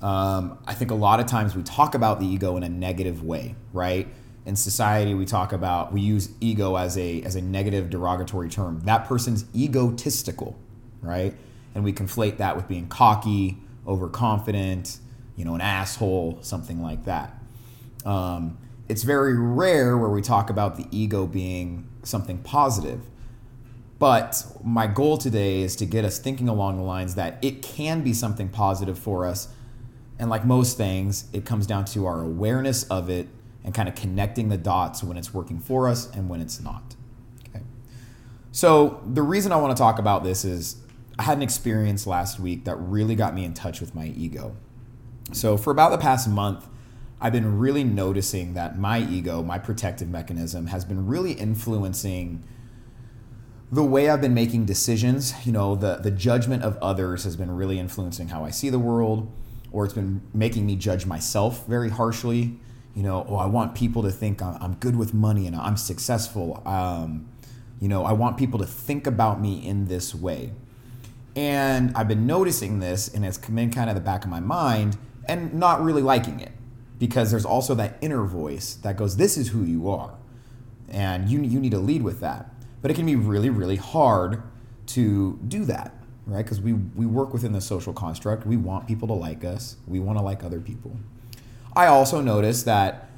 Um, 0.00 0.58
I 0.66 0.74
think 0.74 0.90
a 0.90 0.94
lot 0.94 1.20
of 1.20 1.26
times 1.26 1.56
we 1.56 1.62
talk 1.62 1.94
about 1.94 2.20
the 2.20 2.26
ego 2.26 2.56
in 2.56 2.62
a 2.62 2.68
negative 2.68 3.24
way, 3.24 3.56
right? 3.72 4.06
In 4.46 4.54
society, 4.54 5.12
we 5.12 5.26
talk 5.26 5.52
about 5.52 5.92
we 5.92 6.00
use 6.00 6.30
ego 6.40 6.76
as 6.76 6.96
a 6.96 7.20
as 7.22 7.34
a 7.34 7.42
negative 7.42 7.90
derogatory 7.90 8.48
term. 8.48 8.80
That 8.84 9.04
person's 9.06 9.44
egotistical, 9.54 10.56
right? 11.02 11.34
And 11.74 11.82
we 11.82 11.92
conflate 11.92 12.36
that 12.36 12.54
with 12.54 12.68
being 12.68 12.86
cocky, 12.86 13.58
overconfident, 13.88 15.00
you 15.34 15.44
know, 15.44 15.56
an 15.56 15.60
asshole, 15.60 16.38
something 16.42 16.80
like 16.80 17.04
that. 17.06 17.34
Um, 18.04 18.56
it's 18.88 19.02
very 19.02 19.36
rare 19.36 19.98
where 19.98 20.10
we 20.10 20.22
talk 20.22 20.48
about 20.48 20.76
the 20.76 20.86
ego 20.92 21.26
being 21.26 21.88
something 22.04 22.38
positive. 22.38 23.00
But 23.98 24.44
my 24.62 24.86
goal 24.86 25.18
today 25.18 25.62
is 25.62 25.74
to 25.76 25.86
get 25.86 26.04
us 26.04 26.20
thinking 26.20 26.48
along 26.48 26.76
the 26.76 26.84
lines 26.84 27.16
that 27.16 27.38
it 27.42 27.62
can 27.62 28.02
be 28.02 28.12
something 28.12 28.48
positive 28.48 28.96
for 28.96 29.26
us. 29.26 29.48
And 30.20 30.30
like 30.30 30.44
most 30.44 30.76
things, 30.76 31.24
it 31.32 31.44
comes 31.44 31.66
down 31.66 31.84
to 31.86 32.06
our 32.06 32.22
awareness 32.22 32.84
of 32.84 33.10
it 33.10 33.26
and 33.66 33.74
kind 33.74 33.88
of 33.88 33.96
connecting 33.96 34.48
the 34.48 34.56
dots 34.56 35.02
when 35.02 35.18
it's 35.18 35.34
working 35.34 35.58
for 35.58 35.88
us 35.88 36.08
and 36.14 36.30
when 36.30 36.40
it's 36.40 36.60
not. 36.60 36.94
Okay. 37.48 37.64
So, 38.52 39.02
the 39.04 39.22
reason 39.22 39.50
I 39.52 39.56
want 39.56 39.76
to 39.76 39.80
talk 39.80 39.98
about 39.98 40.22
this 40.22 40.44
is 40.44 40.76
I 41.18 41.24
had 41.24 41.36
an 41.36 41.42
experience 41.42 42.06
last 42.06 42.38
week 42.38 42.64
that 42.64 42.76
really 42.76 43.16
got 43.16 43.34
me 43.34 43.44
in 43.44 43.52
touch 43.52 43.80
with 43.80 43.94
my 43.94 44.06
ego. 44.06 44.56
So, 45.32 45.56
for 45.56 45.72
about 45.72 45.90
the 45.90 45.98
past 45.98 46.28
month, 46.28 46.68
I've 47.20 47.32
been 47.32 47.58
really 47.58 47.82
noticing 47.82 48.54
that 48.54 48.78
my 48.78 49.00
ego, 49.00 49.42
my 49.42 49.58
protective 49.58 50.08
mechanism, 50.08 50.68
has 50.68 50.84
been 50.84 51.06
really 51.06 51.32
influencing 51.32 52.44
the 53.72 53.82
way 53.82 54.08
I've 54.08 54.20
been 54.20 54.34
making 54.34 54.66
decisions. 54.66 55.34
You 55.44 55.50
know, 55.50 55.74
the, 55.74 55.96
the 55.96 56.12
judgment 56.12 56.62
of 56.62 56.76
others 56.76 57.24
has 57.24 57.34
been 57.34 57.50
really 57.50 57.80
influencing 57.80 58.28
how 58.28 58.44
I 58.44 58.50
see 58.50 58.70
the 58.70 58.78
world, 58.78 59.32
or 59.72 59.84
it's 59.84 59.94
been 59.94 60.20
making 60.32 60.66
me 60.66 60.76
judge 60.76 61.04
myself 61.04 61.66
very 61.66 61.88
harshly. 61.88 62.60
You 62.96 63.02
know, 63.02 63.26
oh, 63.28 63.36
I 63.36 63.44
want 63.44 63.74
people 63.74 64.02
to 64.04 64.10
think 64.10 64.40
I'm 64.42 64.74
good 64.80 64.96
with 64.96 65.12
money 65.12 65.46
and 65.46 65.54
I'm 65.54 65.76
successful. 65.76 66.62
Um, 66.64 67.28
you 67.78 67.88
know, 67.88 68.04
I 68.04 68.12
want 68.12 68.38
people 68.38 68.58
to 68.58 68.66
think 68.66 69.06
about 69.06 69.38
me 69.38 69.64
in 69.66 69.86
this 69.86 70.14
way. 70.14 70.52
And 71.36 71.94
I've 71.94 72.08
been 72.08 72.26
noticing 72.26 72.78
this, 72.78 73.08
and 73.08 73.22
it's 73.22 73.36
come 73.36 73.58
in 73.58 73.70
kind 73.70 73.90
of 73.90 73.94
the 73.94 74.00
back 74.00 74.24
of 74.24 74.30
my 74.30 74.40
mind 74.40 74.96
and 75.28 75.52
not 75.52 75.82
really 75.82 76.00
liking 76.00 76.40
it 76.40 76.52
because 76.98 77.30
there's 77.30 77.44
also 77.44 77.74
that 77.74 77.98
inner 78.00 78.24
voice 78.24 78.76
that 78.76 78.96
goes, 78.96 79.16
This 79.18 79.36
is 79.36 79.48
who 79.48 79.62
you 79.62 79.90
are. 79.90 80.14
And 80.88 81.28
you, 81.28 81.42
you 81.42 81.60
need 81.60 81.72
to 81.72 81.78
lead 81.78 82.02
with 82.02 82.20
that. 82.20 82.50
But 82.80 82.90
it 82.90 82.94
can 82.94 83.04
be 83.04 83.16
really, 83.16 83.50
really 83.50 83.76
hard 83.76 84.42
to 84.86 85.38
do 85.46 85.66
that, 85.66 85.94
right? 86.26 86.42
Because 86.42 86.62
we, 86.62 86.72
we 86.72 87.04
work 87.04 87.34
within 87.34 87.52
the 87.52 87.60
social 87.60 87.92
construct. 87.92 88.46
We 88.46 88.56
want 88.56 88.86
people 88.86 89.08
to 89.08 89.14
like 89.14 89.44
us, 89.44 89.76
we 89.86 90.00
want 90.00 90.18
to 90.18 90.24
like 90.24 90.42
other 90.42 90.60
people. 90.60 90.96
I 91.76 91.86
also 91.86 92.20
notice 92.20 92.64
that 92.64 93.08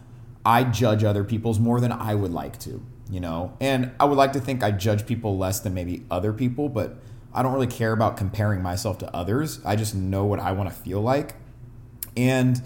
I 0.45 0.65
judge 0.65 1.05
other 1.05 1.25
people's 1.25 1.59
more 1.59 1.81
than 1.81 1.93
I 1.93 2.15
would 2.15 2.33
like 2.33 2.59
to, 2.61 2.85
you 3.09 3.21
know? 3.21 3.57
And 3.61 3.93
I 4.01 4.05
would 4.05 4.19
like 4.19 4.33
to 4.33 4.41
think 4.41 4.63
I 4.63 4.73
judge 4.73 5.07
people 5.07 5.39
less 5.39 5.61
than 5.61 5.75
maybe 5.75 6.05
other 6.11 6.33
people, 6.33 6.69
but 6.69 6.97
I 7.33 7.43
don't 7.43 7.53
really 7.53 7.69
care 7.69 7.93
about 7.93 8.17
comparing 8.17 8.63
myself 8.63 8.99
to 8.99 9.15
others. 9.15 9.61
I 9.65 9.77
just 9.77 9.95
know 9.95 10.25
what 10.25 10.41
I 10.41 10.53
want 10.53 10.69
to 10.69 10.75
feel 10.75 11.01
like. 11.01 11.37
And 12.17 12.61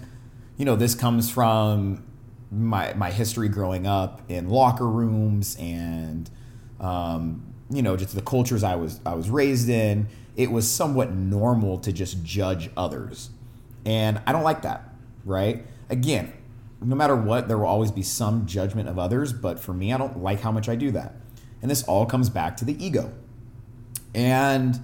you 0.57 0.65
know, 0.65 0.75
this 0.75 0.95
comes 0.95 1.29
from 1.29 2.03
my 2.51 2.93
my 2.93 3.11
history 3.11 3.49
growing 3.49 3.87
up 3.87 4.21
in 4.29 4.49
locker 4.49 4.87
rooms 4.87 5.57
and 5.59 6.29
um, 6.79 7.53
you 7.71 7.81
know 7.81 7.97
just 7.97 8.13
the 8.13 8.21
cultures 8.21 8.63
I 8.63 8.75
was 8.75 8.99
I 9.05 9.13
was 9.13 9.29
raised 9.29 9.69
in. 9.69 10.07
It 10.35 10.51
was 10.51 10.69
somewhat 10.69 11.13
normal 11.13 11.77
to 11.79 11.91
just 11.91 12.23
judge 12.23 12.69
others, 12.75 13.29
and 13.85 14.21
I 14.25 14.31
don't 14.31 14.43
like 14.43 14.63
that. 14.63 14.89
Right? 15.25 15.65
Again, 15.93 16.33
no 16.81 16.95
matter 16.95 17.15
what, 17.15 17.47
there 17.47 17.59
will 17.59 17.67
always 17.67 17.91
be 17.91 18.01
some 18.01 18.47
judgment 18.47 18.89
of 18.89 18.97
others, 18.97 19.31
but 19.31 19.59
for 19.59 19.73
me, 19.73 19.93
I 19.93 19.97
don't 19.99 20.23
like 20.23 20.41
how 20.41 20.51
much 20.51 20.67
I 20.67 20.75
do 20.75 20.89
that. 20.89 21.13
And 21.61 21.69
this 21.69 21.83
all 21.83 22.07
comes 22.07 22.29
back 22.29 22.57
to 22.57 22.65
the 22.65 22.83
ego. 22.83 23.13
And 24.15 24.79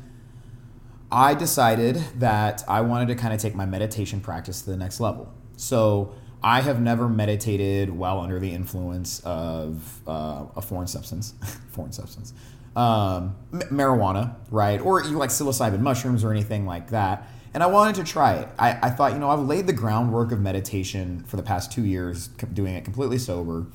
I 1.12 1.34
decided 1.34 1.96
that 2.20 2.63
I 2.68 2.82
wanted 2.82 3.08
to 3.08 3.16
kind 3.16 3.34
of 3.34 3.39
take 3.39 3.56
my 3.56 3.66
meditation 3.66 4.22
practice 4.22 4.62
to 4.62 4.70
the 4.70 4.78
next 4.78 5.00
level. 5.00 5.34
So 5.58 6.13
I 6.44 6.62
have 6.62 6.80
never 6.80 7.10
meditated 7.10 7.89
while 7.89 8.20
under 8.20 8.39
the 8.39 8.51
influence 8.51 9.20
of 9.22 10.01
uh, 10.08 10.46
a 10.56 10.62
foreign 10.62 10.88
substance, 10.88 11.34
foreign 11.72 11.92
substance, 11.92 12.34
um, 12.75 13.36
m- 13.51 13.62
marijuana, 13.72 14.36
right? 14.51 14.80
Or 14.80 15.04
you 15.04 15.18
like 15.18 15.32
psilocybin 15.32 15.80
mushrooms 15.80 16.24
or 16.24 16.32
anything 16.32 16.68
like 16.68 16.92
that. 16.92 17.28
And 17.53 17.63
I 17.63 17.65
wanted 17.65 17.96
to 17.96 18.03
try 18.03 18.34
it. 18.36 18.48
I, 18.60 18.77
I 18.84 18.89
thought, 18.91 19.13
you 19.13 19.20
know, 19.20 19.29
I've 19.29 19.39
laid 19.39 19.65
the 19.65 19.74
groundwork 19.74 20.32
of 20.32 20.39
meditation 20.39 21.24
for 21.27 21.36
the 21.36 21.44
past 21.44 21.72
two 21.72 21.84
years, 21.84 22.27
doing 22.27 22.75
it 22.75 22.84
completely 22.84 23.18
sober. 23.18 23.65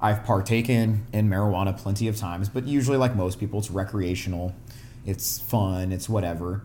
I've 0.00 0.24
partaken 0.24 1.06
in 1.12 1.28
marijuana 1.28 1.76
plenty 1.76 2.06
of 2.06 2.16
times, 2.16 2.48
but 2.48 2.66
usually, 2.66 2.96
like 2.96 3.16
most 3.16 3.40
people, 3.40 3.58
it's 3.58 3.70
recreational, 3.70 4.54
it's 5.04 5.40
fun, 5.40 5.90
it's 5.90 6.08
whatever. 6.08 6.62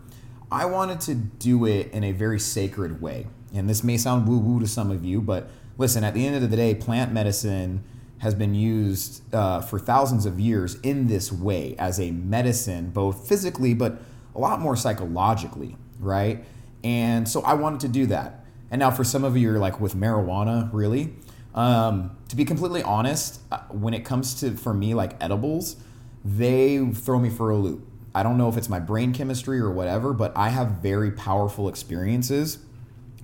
I 0.50 0.66
wanted 0.66 1.00
to 1.02 1.14
do 1.14 1.64
it 1.64 1.90
in 1.92 2.04
a 2.04 2.12
very 2.12 2.38
sacred 2.38 3.00
way. 3.00 3.26
And 3.54 3.68
this 3.68 3.82
may 3.82 3.96
sound 3.96 4.28
woo 4.28 4.38
woo 4.38 4.60
to 4.60 4.68
some 4.68 4.90
of 4.90 5.04
you, 5.04 5.20
but 5.20 5.48
listen, 5.78 6.04
at 6.04 6.14
the 6.14 6.26
end 6.26 6.36
of 6.36 6.48
the 6.48 6.56
day, 6.56 6.74
plant 6.74 7.12
medicine 7.12 7.82
has 8.18 8.34
been 8.34 8.54
used 8.54 9.34
uh, 9.34 9.60
for 9.60 9.78
thousands 9.78 10.26
of 10.26 10.38
years 10.38 10.76
in 10.82 11.08
this 11.08 11.32
way 11.32 11.74
as 11.78 11.98
a 11.98 12.10
medicine, 12.12 12.90
both 12.90 13.26
physically, 13.26 13.74
but 13.74 14.00
a 14.34 14.38
lot 14.38 14.60
more 14.60 14.76
psychologically, 14.76 15.76
right? 15.98 16.44
And 16.84 17.28
so 17.28 17.42
I 17.42 17.54
wanted 17.54 17.80
to 17.80 17.88
do 17.88 18.06
that. 18.06 18.44
And 18.70 18.78
now 18.78 18.90
for 18.90 19.04
some 19.04 19.24
of 19.24 19.36
you, 19.36 19.50
you're 19.50 19.58
like, 19.58 19.80
with 19.80 19.94
marijuana, 19.94 20.68
really? 20.72 21.14
Um, 21.54 22.16
to 22.28 22.36
be 22.36 22.44
completely 22.44 22.82
honest, 22.82 23.40
uh, 23.50 23.58
when 23.70 23.94
it 23.94 24.04
comes 24.04 24.34
to, 24.40 24.52
for 24.52 24.72
me, 24.72 24.94
like 24.94 25.22
edibles, 25.22 25.76
they 26.24 26.84
throw 26.86 27.18
me 27.18 27.28
for 27.28 27.50
a 27.50 27.56
loop. 27.56 27.86
I 28.14 28.22
don't 28.22 28.38
know 28.38 28.48
if 28.48 28.56
it's 28.56 28.68
my 28.68 28.80
brain 28.80 29.12
chemistry 29.12 29.58
or 29.58 29.70
whatever, 29.70 30.12
but 30.12 30.36
I 30.36 30.48
have 30.50 30.72
very 30.82 31.10
powerful 31.10 31.68
experiences 31.68 32.58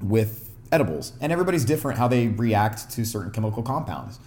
with 0.03 0.51
edibles. 0.73 1.13
And 1.21 1.33
everybody's 1.33 1.65
different 1.65 1.99
how 1.99 2.09
they 2.09 2.29
react 2.29 2.91
to 2.91 3.05
certain 3.05 3.31
chemical 3.31 3.63
compounds. 3.63 4.19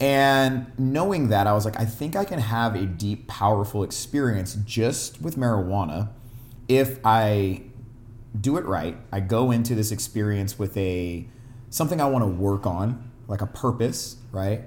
And 0.00 0.66
knowing 0.78 1.28
that, 1.28 1.46
I 1.46 1.52
was 1.52 1.64
like, 1.64 1.78
I 1.78 1.84
think 1.84 2.14
I 2.14 2.24
can 2.24 2.38
have 2.38 2.76
a 2.76 2.86
deep, 2.86 3.26
powerful 3.26 3.82
experience 3.82 4.56
just 4.64 5.20
with 5.20 5.36
marijuana 5.36 6.10
if 6.68 7.00
I 7.04 7.62
do 8.40 8.56
it 8.56 8.64
right. 8.64 8.96
I 9.12 9.20
go 9.20 9.50
into 9.50 9.74
this 9.74 9.92
experience 9.92 10.58
with 10.58 10.76
a 10.76 11.26
something 11.70 12.00
I 12.00 12.06
want 12.06 12.22
to 12.22 12.28
work 12.28 12.66
on, 12.66 13.10
like 13.26 13.40
a 13.40 13.46
purpose, 13.46 14.16
right? 14.32 14.62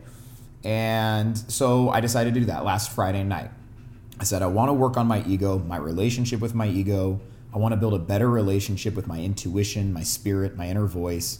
And 0.63 1.38
so 1.38 1.90
I 1.90 2.01
decided 2.01 2.34
to 2.34 2.40
do 2.40 2.46
that 2.48 2.63
last 2.63 2.92
Friday 2.92 3.24
night. 3.24 3.50
I 4.20 4.24
said, 4.24 4.42
I 4.42 4.48
want 4.48 4.70
to 4.70 4.74
work 4.74 4.98
on 4.98 5.08
my 5.08 5.24
ego, 5.25 5.58
my 5.60 5.78
relationship 5.78 6.40
with 6.40 6.54
my 6.54 6.68
ego. 6.68 7.20
I 7.54 7.58
want 7.58 7.74
to 7.74 7.78
build 7.78 7.94
a 7.94 8.00
better 8.00 8.30
relationship 8.30 8.96
with 8.96 9.08
my 9.08 9.20
intuition, 9.20 9.92
my 9.92 10.04
spirit, 10.04 10.56
my 10.56 10.68
inner 10.68 10.86
voice. 10.86 11.40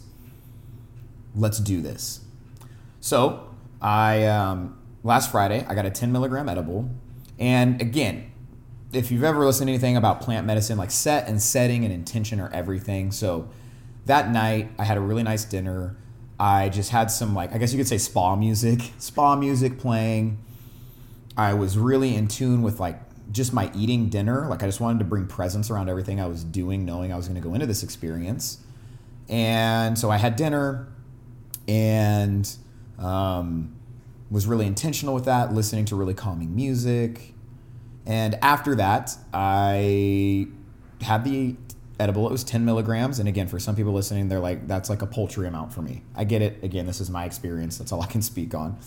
Let's 1.34 1.58
do 1.58 1.80
this. 1.80 2.20
So 3.00 3.48
I 3.80 4.26
um, 4.26 4.78
last 5.04 5.30
Friday 5.30 5.64
I 5.68 5.74
got 5.74 5.86
a 5.86 5.90
10 5.90 6.10
milligram 6.12 6.48
edible, 6.48 6.90
and 7.38 7.80
again, 7.80 8.31
if 8.92 9.10
you've 9.10 9.24
ever 9.24 9.44
listened 9.44 9.68
to 9.68 9.72
anything 9.72 9.96
about 9.96 10.20
plant 10.20 10.46
medicine, 10.46 10.78
like 10.78 10.90
set 10.90 11.28
and 11.28 11.40
setting 11.40 11.84
and 11.84 11.92
intention 11.92 12.40
are 12.40 12.50
everything. 12.52 13.10
So 13.10 13.48
that 14.06 14.30
night 14.30 14.70
I 14.78 14.84
had 14.84 14.96
a 14.96 15.00
really 15.00 15.22
nice 15.22 15.44
dinner. 15.44 15.96
I 16.38 16.68
just 16.68 16.90
had 16.90 17.10
some 17.10 17.34
like 17.34 17.54
I 17.54 17.58
guess 17.58 17.72
you 17.72 17.78
could 17.78 17.88
say 17.88 17.98
spa 17.98 18.36
music, 18.36 18.92
spa 18.98 19.36
music 19.36 19.78
playing. 19.78 20.38
I 21.36 21.54
was 21.54 21.78
really 21.78 22.14
in 22.14 22.28
tune 22.28 22.62
with 22.62 22.78
like 22.78 23.00
just 23.30 23.52
my 23.52 23.70
eating 23.74 24.08
dinner. 24.08 24.46
Like 24.48 24.62
I 24.62 24.66
just 24.66 24.80
wanted 24.80 24.98
to 24.98 25.04
bring 25.06 25.26
presence 25.26 25.70
around 25.70 25.88
everything 25.88 26.20
I 26.20 26.26
was 26.26 26.44
doing, 26.44 26.84
knowing 26.84 27.12
I 27.12 27.16
was 27.16 27.28
going 27.28 27.40
to 27.40 27.46
go 27.46 27.54
into 27.54 27.66
this 27.66 27.82
experience. 27.82 28.58
And 29.28 29.98
so 29.98 30.10
I 30.10 30.18
had 30.18 30.36
dinner 30.36 30.88
and 31.66 32.50
um, 32.98 33.74
was 34.30 34.46
really 34.46 34.66
intentional 34.66 35.14
with 35.14 35.24
that, 35.24 35.54
listening 35.54 35.86
to 35.86 35.96
really 35.96 36.14
calming 36.14 36.54
music. 36.54 37.31
And 38.06 38.36
after 38.42 38.74
that, 38.76 39.16
I 39.32 40.48
had 41.00 41.24
the 41.24 41.56
edible. 42.00 42.26
It 42.26 42.32
was 42.32 42.44
10 42.44 42.64
milligrams. 42.64 43.18
And 43.18 43.28
again, 43.28 43.46
for 43.46 43.58
some 43.58 43.76
people 43.76 43.92
listening, 43.92 44.28
they're 44.28 44.40
like, 44.40 44.66
that's 44.66 44.90
like 44.90 45.02
a 45.02 45.06
poultry 45.06 45.46
amount 45.46 45.72
for 45.72 45.82
me. 45.82 46.02
I 46.14 46.24
get 46.24 46.42
it. 46.42 46.62
Again, 46.62 46.86
this 46.86 47.00
is 47.00 47.10
my 47.10 47.24
experience. 47.24 47.78
That's 47.78 47.92
all 47.92 48.02
I 48.02 48.06
can 48.06 48.22
speak 48.22 48.54
on. 48.54 48.78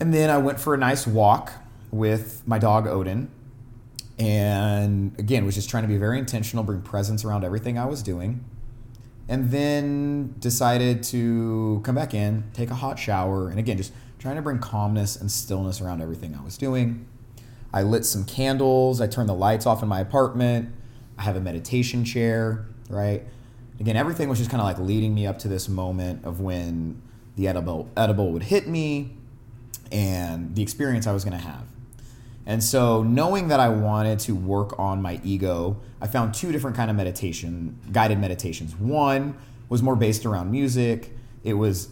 And 0.00 0.12
then 0.12 0.30
I 0.30 0.38
went 0.38 0.58
for 0.58 0.74
a 0.74 0.78
nice 0.78 1.06
walk 1.06 1.52
with 1.90 2.42
my 2.46 2.58
dog 2.58 2.86
Odin. 2.86 3.30
And 4.18 5.18
again, 5.18 5.44
was 5.44 5.54
just 5.54 5.68
trying 5.68 5.84
to 5.84 5.88
be 5.88 5.96
very 5.96 6.18
intentional, 6.18 6.64
bring 6.64 6.82
presence 6.82 7.24
around 7.24 7.44
everything 7.44 7.78
I 7.78 7.84
was 7.84 8.02
doing. 8.02 8.44
And 9.28 9.50
then 9.50 10.34
decided 10.38 11.02
to 11.04 11.80
come 11.84 11.94
back 11.94 12.14
in, 12.14 12.44
take 12.52 12.70
a 12.70 12.74
hot 12.74 12.98
shower, 12.98 13.48
and 13.48 13.58
again, 13.58 13.76
just 13.76 13.92
trying 14.18 14.36
to 14.36 14.42
bring 14.42 14.58
calmness 14.58 15.16
and 15.16 15.30
stillness 15.30 15.80
around 15.80 16.02
everything 16.02 16.36
I 16.38 16.42
was 16.44 16.58
doing. 16.58 17.06
I 17.72 17.82
lit 17.82 18.04
some 18.04 18.24
candles, 18.24 19.00
I 19.00 19.06
turned 19.06 19.28
the 19.28 19.34
lights 19.34 19.66
off 19.66 19.82
in 19.82 19.88
my 19.88 20.00
apartment. 20.00 20.74
I 21.18 21.22
have 21.22 21.36
a 21.36 21.40
meditation 21.40 22.04
chair, 22.04 22.66
right? 22.88 23.22
Again, 23.80 23.96
everything 23.96 24.28
was 24.28 24.38
just 24.38 24.50
kind 24.50 24.60
of 24.60 24.66
like 24.66 24.78
leading 24.78 25.14
me 25.14 25.26
up 25.26 25.38
to 25.40 25.48
this 25.48 25.68
moment 25.68 26.24
of 26.24 26.40
when 26.40 27.00
the 27.36 27.48
edible 27.48 27.90
edible 27.96 28.32
would 28.32 28.42
hit 28.44 28.66
me 28.68 29.16
and 29.90 30.54
the 30.54 30.62
experience 30.62 31.06
I 31.06 31.12
was 31.12 31.24
going 31.24 31.38
to 31.38 31.44
have. 31.44 31.64
And 32.44 32.62
so 32.62 33.02
knowing 33.02 33.48
that 33.48 33.60
I 33.60 33.68
wanted 33.68 34.18
to 34.20 34.34
work 34.34 34.78
on 34.78 35.00
my 35.00 35.20
ego, 35.22 35.80
I 36.00 36.08
found 36.08 36.34
two 36.34 36.50
different 36.50 36.76
kind 36.76 36.90
of 36.90 36.96
meditation, 36.96 37.78
guided 37.92 38.18
meditations. 38.18 38.74
One 38.76 39.36
was 39.68 39.82
more 39.82 39.96
based 39.96 40.26
around 40.26 40.50
music. 40.50 41.16
It 41.44 41.54
was 41.54 41.88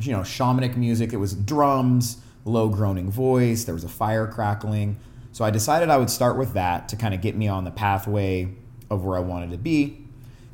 you 0.00 0.12
know, 0.12 0.20
shamanic 0.20 0.76
music. 0.76 1.12
It 1.12 1.16
was 1.16 1.34
drums, 1.34 2.18
low 2.44 2.68
groaning 2.68 3.10
voice, 3.10 3.64
there 3.64 3.74
was 3.74 3.84
a 3.84 3.88
fire 3.88 4.26
crackling. 4.26 4.98
So 5.32 5.44
I 5.44 5.50
decided 5.50 5.90
I 5.90 5.96
would 5.96 6.10
start 6.10 6.36
with 6.36 6.52
that 6.54 6.88
to 6.90 6.96
kind 6.96 7.14
of 7.14 7.20
get 7.20 7.36
me 7.36 7.48
on 7.48 7.64
the 7.64 7.70
pathway 7.70 8.48
of 8.90 9.04
where 9.04 9.16
I 9.16 9.20
wanted 9.20 9.50
to 9.50 9.58
be. 9.58 10.04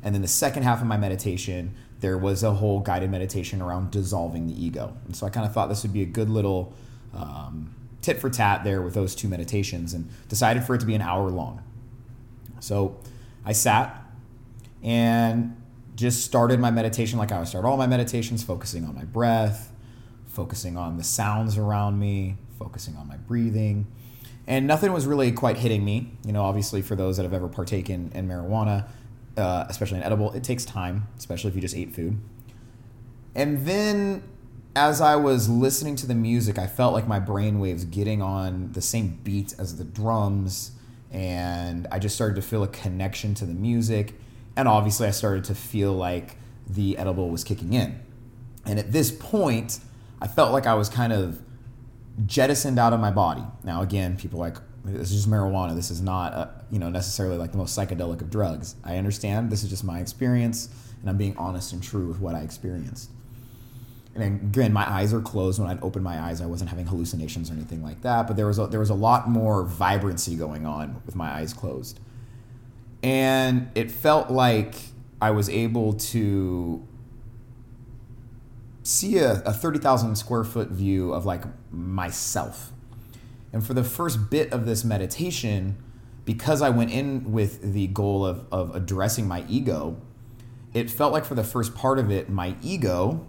And 0.03 0.15
then 0.15 0.21
the 0.21 0.27
second 0.27 0.63
half 0.63 0.81
of 0.81 0.87
my 0.87 0.97
meditation 0.97 1.75
there 2.01 2.17
was 2.17 2.43
a 2.43 2.51
whole 2.51 2.79
guided 2.79 3.09
meditation 3.09 3.61
around 3.61 3.91
dissolving 3.91 4.47
the 4.47 4.65
ego. 4.65 4.97
And 5.05 5.15
so 5.15 5.25
I 5.25 5.29
kind 5.29 5.45
of 5.45 5.53
thought 5.53 5.69
this 5.69 5.83
would 5.83 5.93
be 5.93 6.01
a 6.01 6.07
good 6.07 6.29
little 6.29 6.73
um, 7.13 7.73
tit 8.01 8.19
for 8.19 8.29
tat 8.29 8.63
there 8.63 8.81
with 8.81 8.95
those 8.95 9.15
two 9.15 9.27
meditations 9.27 9.93
and 9.93 10.09
decided 10.27 10.63
for 10.63 10.75
it 10.75 10.79
to 10.79 10.85
be 10.85 10.95
an 10.95 11.01
hour 11.01 11.29
long. 11.29 11.63
So 12.59 12.99
I 13.45 13.53
sat 13.53 14.03
and 14.83 15.55
just 15.95 16.25
started 16.25 16.59
my 16.59 16.71
meditation 16.71 17.19
like 17.19 17.31
I 17.31 17.37
would 17.37 17.47
start 17.47 17.65
all 17.65 17.77
my 17.77 17.87
meditations, 17.87 18.43
focusing 18.43 18.83
on 18.85 18.95
my 18.95 19.03
breath, 19.03 19.70
focusing 20.33 20.77
on 20.77 20.97
the 20.97 21.03
sounds 21.03 21.57
around 21.57 21.99
me, 21.99 22.37
focusing 22.57 22.95
on 22.95 23.07
my 23.07 23.17
breathing. 23.17 23.87
And 24.47 24.65
nothing 24.65 24.91
was 24.91 25.05
really 25.05 25.31
quite 25.31 25.57
hitting 25.57 25.85
me. 25.85 26.11
You 26.25 26.33
know, 26.33 26.43
obviously, 26.43 26.81
for 26.81 26.95
those 26.95 27.17
that 27.17 27.23
have 27.23 27.33
ever 27.33 27.47
partaken 27.47 28.11
in 28.15 28.27
marijuana, 28.27 28.87
uh, 29.37 29.65
especially 29.69 29.97
an 29.97 30.03
edible, 30.03 30.31
it 30.33 30.43
takes 30.43 30.65
time, 30.65 31.07
especially 31.17 31.49
if 31.49 31.55
you 31.55 31.61
just 31.61 31.75
ate 31.75 31.93
food. 31.93 32.17
And 33.35 33.65
then 33.65 34.23
as 34.75 35.01
I 35.01 35.15
was 35.15 35.49
listening 35.49 35.95
to 35.97 36.07
the 36.07 36.15
music, 36.15 36.57
I 36.57 36.67
felt 36.67 36.93
like 36.93 37.07
my 37.07 37.19
brain 37.19 37.59
waves 37.59 37.85
getting 37.85 38.21
on 38.21 38.71
the 38.71 38.81
same 38.81 39.19
beat 39.23 39.53
as 39.59 39.77
the 39.77 39.83
drums, 39.83 40.71
and 41.11 41.87
I 41.91 41.99
just 41.99 42.15
started 42.15 42.35
to 42.35 42.41
feel 42.41 42.63
a 42.63 42.67
connection 42.67 43.33
to 43.35 43.45
the 43.45 43.53
music. 43.53 44.13
And 44.55 44.67
obviously, 44.67 45.07
I 45.07 45.11
started 45.11 45.43
to 45.45 45.55
feel 45.55 45.93
like 45.93 46.37
the 46.67 46.97
edible 46.97 47.29
was 47.29 47.43
kicking 47.43 47.73
in. 47.73 47.99
And 48.65 48.79
at 48.79 48.91
this 48.91 49.11
point, 49.11 49.79
I 50.21 50.27
felt 50.27 50.53
like 50.53 50.67
I 50.67 50.75
was 50.75 50.87
kind 50.87 51.11
of 51.11 51.41
jettisoned 52.25 52.77
out 52.77 52.93
of 52.93 52.99
my 52.99 53.11
body. 53.11 53.43
Now, 53.63 53.81
again, 53.81 54.15
people 54.17 54.39
like, 54.39 54.57
this 54.85 55.09
is 55.09 55.17
just 55.17 55.29
marijuana. 55.29 55.75
This 55.75 55.91
is 55.91 56.01
not, 56.01 56.33
a, 56.33 56.49
you 56.69 56.79
know, 56.79 56.89
necessarily 56.89 57.37
like 57.37 57.51
the 57.51 57.57
most 57.57 57.77
psychedelic 57.77 58.21
of 58.21 58.29
drugs. 58.29 58.75
I 58.83 58.97
understand. 58.97 59.51
This 59.51 59.63
is 59.63 59.69
just 59.69 59.83
my 59.83 59.99
experience, 59.99 60.69
and 61.01 61.09
I'm 61.09 61.17
being 61.17 61.35
honest 61.37 61.73
and 61.73 61.81
true 61.81 62.07
with 62.07 62.19
what 62.19 62.35
I 62.35 62.41
experienced. 62.41 63.09
And 64.13 64.23
again, 64.23 64.73
my 64.73 64.89
eyes 64.89 65.13
are 65.13 65.21
closed. 65.21 65.59
When 65.59 65.69
I'd 65.69 65.81
open 65.81 66.03
my 66.03 66.19
eyes, 66.19 66.41
I 66.41 66.45
wasn't 66.45 66.69
having 66.69 66.85
hallucinations 66.85 67.49
or 67.49 67.53
anything 67.53 67.81
like 67.81 68.01
that. 68.01 68.27
But 68.27 68.35
there 68.35 68.45
was 68.45 68.59
a, 68.59 68.67
there 68.67 68.79
was 68.79 68.89
a 68.89 68.95
lot 68.95 69.29
more 69.29 69.63
vibrancy 69.63 70.35
going 70.35 70.65
on 70.65 71.01
with 71.05 71.15
my 71.15 71.31
eyes 71.31 71.53
closed, 71.53 71.99
and 73.01 73.71
it 73.73 73.89
felt 73.89 74.29
like 74.29 74.75
I 75.21 75.31
was 75.31 75.47
able 75.49 75.93
to 75.93 76.85
see 78.83 79.17
a, 79.17 79.41
a 79.43 79.53
thirty 79.53 79.79
thousand 79.79 80.15
square 80.15 80.43
foot 80.43 80.69
view 80.69 81.13
of 81.13 81.25
like 81.25 81.43
myself 81.71 82.71
and 83.53 83.65
for 83.65 83.73
the 83.73 83.83
first 83.83 84.29
bit 84.29 84.51
of 84.53 84.65
this 84.65 84.83
meditation, 84.83 85.77
because 86.25 86.61
I 86.61 86.69
went 86.69 86.91
in 86.91 87.31
with 87.31 87.73
the 87.73 87.87
goal 87.87 88.25
of, 88.25 88.45
of 88.51 88.75
addressing 88.75 89.27
my 89.27 89.43
ego, 89.49 89.99
it 90.73 90.89
felt 90.89 91.11
like 91.11 91.25
for 91.25 91.35
the 91.35 91.43
first 91.43 91.75
part 91.75 91.99
of 91.99 92.09
it, 92.09 92.29
my 92.29 92.55
ego 92.61 93.25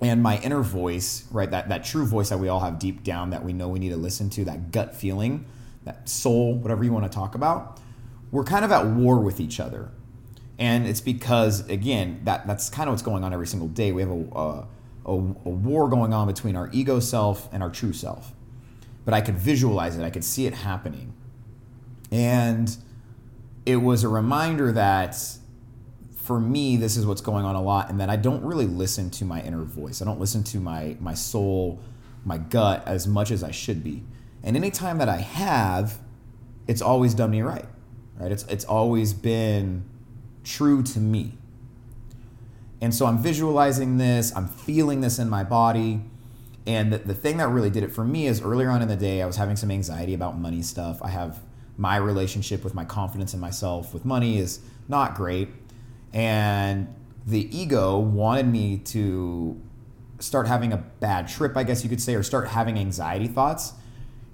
and 0.00 0.22
my 0.22 0.38
inner 0.40 0.60
voice, 0.60 1.24
right, 1.30 1.50
that, 1.50 1.70
that 1.70 1.84
true 1.84 2.04
voice 2.04 2.28
that 2.28 2.38
we 2.38 2.48
all 2.48 2.60
have 2.60 2.78
deep 2.78 3.02
down 3.02 3.30
that 3.30 3.44
we 3.44 3.52
know 3.52 3.68
we 3.68 3.78
need 3.78 3.88
to 3.88 3.96
listen 3.96 4.28
to, 4.30 4.44
that 4.44 4.70
gut 4.70 4.94
feeling, 4.94 5.46
that 5.84 6.08
soul, 6.08 6.54
whatever 6.54 6.84
you 6.84 6.92
want 6.92 7.10
to 7.10 7.16
talk 7.16 7.34
about, 7.34 7.80
we're 8.30 8.44
kind 8.44 8.64
of 8.64 8.70
at 8.70 8.84
war 8.86 9.18
with 9.18 9.40
each 9.40 9.58
other. 9.58 9.88
And 10.58 10.86
it's 10.86 11.00
because, 11.00 11.68
again, 11.68 12.20
that, 12.24 12.46
that's 12.46 12.68
kind 12.68 12.88
of 12.88 12.92
what's 12.92 13.02
going 13.02 13.22
on 13.24 13.32
every 13.32 13.46
single 13.46 13.68
day. 13.68 13.92
We 13.92 14.02
have 14.02 14.10
a, 14.10 14.14
a, 14.14 14.66
a, 15.06 15.12
a 15.12 15.14
war 15.14 15.88
going 15.88 16.12
on 16.12 16.26
between 16.26 16.56
our 16.56 16.68
ego 16.72 16.98
self 17.00 17.48
and 17.52 17.62
our 17.62 17.70
true 17.70 17.92
self 17.92 18.32
but 19.08 19.14
I 19.14 19.22
could 19.22 19.38
visualize 19.38 19.96
it, 19.96 20.04
I 20.04 20.10
could 20.10 20.22
see 20.22 20.44
it 20.44 20.52
happening. 20.52 21.14
And 22.12 22.76
it 23.64 23.76
was 23.76 24.04
a 24.04 24.08
reminder 24.10 24.70
that 24.72 25.16
for 26.14 26.38
me, 26.38 26.76
this 26.76 26.98
is 26.98 27.06
what's 27.06 27.22
going 27.22 27.46
on 27.46 27.54
a 27.54 27.62
lot, 27.62 27.88
and 27.88 28.00
that 28.00 28.10
I 28.10 28.16
don't 28.16 28.44
really 28.44 28.66
listen 28.66 29.08
to 29.12 29.24
my 29.24 29.40
inner 29.40 29.62
voice. 29.62 30.02
I 30.02 30.04
don't 30.04 30.20
listen 30.20 30.44
to 30.44 30.60
my 30.60 30.98
my 31.00 31.14
soul, 31.14 31.80
my 32.22 32.36
gut 32.36 32.86
as 32.86 33.06
much 33.06 33.30
as 33.30 33.42
I 33.42 33.50
should 33.50 33.82
be. 33.82 34.04
And 34.42 34.58
anytime 34.58 34.98
that 34.98 35.08
I 35.08 35.22
have, 35.22 36.00
it's 36.66 36.82
always 36.82 37.14
done 37.14 37.30
me 37.30 37.40
right. 37.40 37.64
Right? 38.18 38.30
It's 38.30 38.44
it's 38.44 38.66
always 38.66 39.14
been 39.14 39.84
true 40.48 40.82
to 40.82 40.98
me. 40.98 41.34
And 42.80 42.94
so 42.94 43.06
I'm 43.06 43.18
visualizing 43.18 43.98
this, 43.98 44.34
I'm 44.34 44.48
feeling 44.48 45.00
this 45.00 45.18
in 45.18 45.28
my 45.28 45.44
body. 45.44 46.00
And 46.66 46.92
the, 46.92 46.98
the 46.98 47.14
thing 47.14 47.36
that 47.38 47.48
really 47.48 47.70
did 47.70 47.82
it 47.82 47.92
for 47.92 48.04
me 48.04 48.26
is 48.26 48.40
earlier 48.40 48.70
on 48.70 48.82
in 48.82 48.88
the 48.88 48.96
day, 48.96 49.22
I 49.22 49.26
was 49.26 49.36
having 49.36 49.56
some 49.56 49.70
anxiety 49.70 50.14
about 50.14 50.38
money 50.38 50.62
stuff. 50.62 51.02
I 51.02 51.08
have 51.08 51.40
my 51.76 51.96
relationship 51.96 52.64
with 52.64 52.74
my 52.74 52.84
confidence 52.84 53.34
in 53.34 53.40
myself 53.40 53.92
with 53.94 54.04
money 54.04 54.38
is 54.38 54.60
not 54.88 55.14
great. 55.14 55.48
And 56.12 56.94
the 57.26 57.56
ego 57.56 57.98
wanted 57.98 58.46
me 58.46 58.78
to 58.78 59.60
start 60.18 60.46
having 60.46 60.72
a 60.72 60.78
bad 60.78 61.28
trip, 61.28 61.56
I 61.56 61.62
guess 61.62 61.84
you 61.84 61.90
could 61.90 62.00
say, 62.00 62.14
or 62.14 62.22
start 62.22 62.48
having 62.48 62.78
anxiety 62.78 63.28
thoughts. 63.28 63.74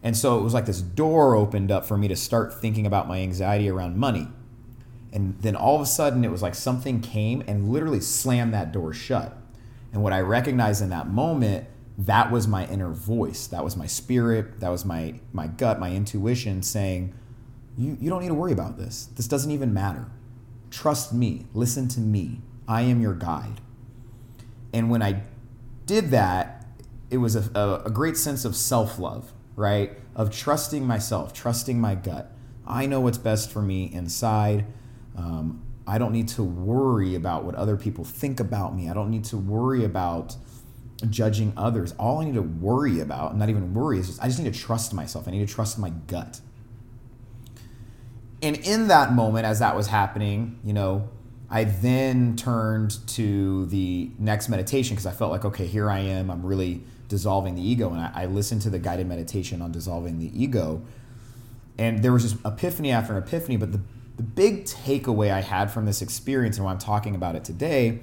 And 0.02 0.16
so 0.16 0.38
it 0.38 0.42
was 0.42 0.54
like 0.54 0.66
this 0.66 0.80
door 0.80 1.34
opened 1.34 1.72
up 1.72 1.86
for 1.86 1.96
me 1.96 2.08
to 2.08 2.16
start 2.16 2.54
thinking 2.54 2.86
about 2.86 3.08
my 3.08 3.18
anxiety 3.18 3.68
around 3.68 3.96
money. 3.96 4.28
And 5.14 5.40
then 5.40 5.54
all 5.54 5.76
of 5.76 5.80
a 5.80 5.86
sudden, 5.86 6.24
it 6.24 6.30
was 6.30 6.42
like 6.42 6.56
something 6.56 7.00
came 7.00 7.42
and 7.46 7.68
literally 7.68 8.00
slammed 8.00 8.52
that 8.52 8.72
door 8.72 8.92
shut. 8.92 9.38
And 9.92 10.02
what 10.02 10.12
I 10.12 10.20
recognized 10.20 10.82
in 10.82 10.90
that 10.90 11.08
moment, 11.08 11.68
that 11.96 12.32
was 12.32 12.48
my 12.48 12.66
inner 12.66 12.90
voice. 12.90 13.46
That 13.46 13.62
was 13.62 13.76
my 13.76 13.86
spirit. 13.86 14.58
That 14.58 14.70
was 14.70 14.84
my, 14.84 15.20
my 15.32 15.46
gut, 15.46 15.78
my 15.78 15.92
intuition 15.92 16.64
saying, 16.64 17.14
you, 17.78 17.96
you 18.00 18.10
don't 18.10 18.22
need 18.22 18.28
to 18.28 18.34
worry 18.34 18.52
about 18.52 18.76
this. 18.76 19.06
This 19.14 19.28
doesn't 19.28 19.52
even 19.52 19.72
matter. 19.72 20.06
Trust 20.70 21.14
me. 21.14 21.46
Listen 21.54 21.86
to 21.88 22.00
me. 22.00 22.40
I 22.66 22.82
am 22.82 23.00
your 23.00 23.14
guide. 23.14 23.60
And 24.72 24.90
when 24.90 25.00
I 25.00 25.22
did 25.86 26.10
that, 26.10 26.66
it 27.10 27.18
was 27.18 27.36
a, 27.36 27.48
a, 27.56 27.84
a 27.86 27.90
great 27.90 28.16
sense 28.16 28.44
of 28.44 28.56
self 28.56 28.98
love, 28.98 29.32
right? 29.54 29.92
Of 30.16 30.30
trusting 30.30 30.84
myself, 30.84 31.32
trusting 31.32 31.80
my 31.80 31.94
gut. 31.94 32.32
I 32.66 32.86
know 32.86 33.00
what's 33.00 33.18
best 33.18 33.52
for 33.52 33.62
me 33.62 33.92
inside. 33.92 34.66
Um, 35.16 35.62
I 35.86 35.98
don't 35.98 36.12
need 36.12 36.28
to 36.28 36.42
worry 36.42 37.14
about 37.14 37.44
what 37.44 37.54
other 37.54 37.76
people 37.76 38.04
think 38.04 38.40
about 38.40 38.74
me. 38.74 38.88
I 38.88 38.94
don't 38.94 39.10
need 39.10 39.24
to 39.24 39.36
worry 39.36 39.84
about 39.84 40.36
judging 41.10 41.52
others. 41.56 41.94
All 41.98 42.20
I 42.20 42.24
need 42.24 42.34
to 42.34 42.42
worry 42.42 43.00
about, 43.00 43.36
not 43.36 43.50
even 43.50 43.74
worry, 43.74 43.98
is 43.98 44.06
just 44.08 44.22
I 44.22 44.26
just 44.26 44.38
need 44.38 44.52
to 44.52 44.58
trust 44.58 44.94
myself. 44.94 45.28
I 45.28 45.32
need 45.32 45.46
to 45.46 45.52
trust 45.52 45.78
my 45.78 45.90
gut. 45.90 46.40
And 48.42 48.56
in 48.58 48.88
that 48.88 49.12
moment, 49.12 49.46
as 49.46 49.58
that 49.60 49.74
was 49.76 49.86
happening, 49.86 50.58
you 50.64 50.72
know, 50.72 51.08
I 51.50 51.64
then 51.64 52.36
turned 52.36 53.06
to 53.08 53.66
the 53.66 54.10
next 54.18 54.48
meditation 54.48 54.94
because 54.94 55.06
I 55.06 55.12
felt 55.12 55.30
like, 55.30 55.44
okay, 55.44 55.66
here 55.66 55.90
I 55.90 56.00
am. 56.00 56.30
I'm 56.30 56.44
really 56.44 56.82
dissolving 57.08 57.54
the 57.54 57.62
ego. 57.62 57.90
And 57.90 58.00
I, 58.00 58.10
I, 58.14 58.26
listened 58.26 58.62
to 58.62 58.70
the 58.70 58.78
guided 58.78 59.06
meditation 59.06 59.62
on 59.62 59.70
dissolving 59.70 60.18
the 60.18 60.30
ego. 60.38 60.82
And 61.78 62.02
there 62.02 62.12
was 62.12 62.22
just 62.22 62.44
epiphany 62.44 62.90
after 62.90 63.16
epiphany. 63.16 63.56
But 63.56 63.72
the, 63.72 63.80
the 64.16 64.22
big 64.22 64.64
takeaway 64.64 65.30
I 65.32 65.40
had 65.40 65.70
from 65.70 65.86
this 65.86 66.00
experience 66.02 66.56
and 66.56 66.64
why 66.64 66.72
I'm 66.72 66.78
talking 66.78 67.14
about 67.14 67.34
it 67.34 67.44
today 67.44 68.00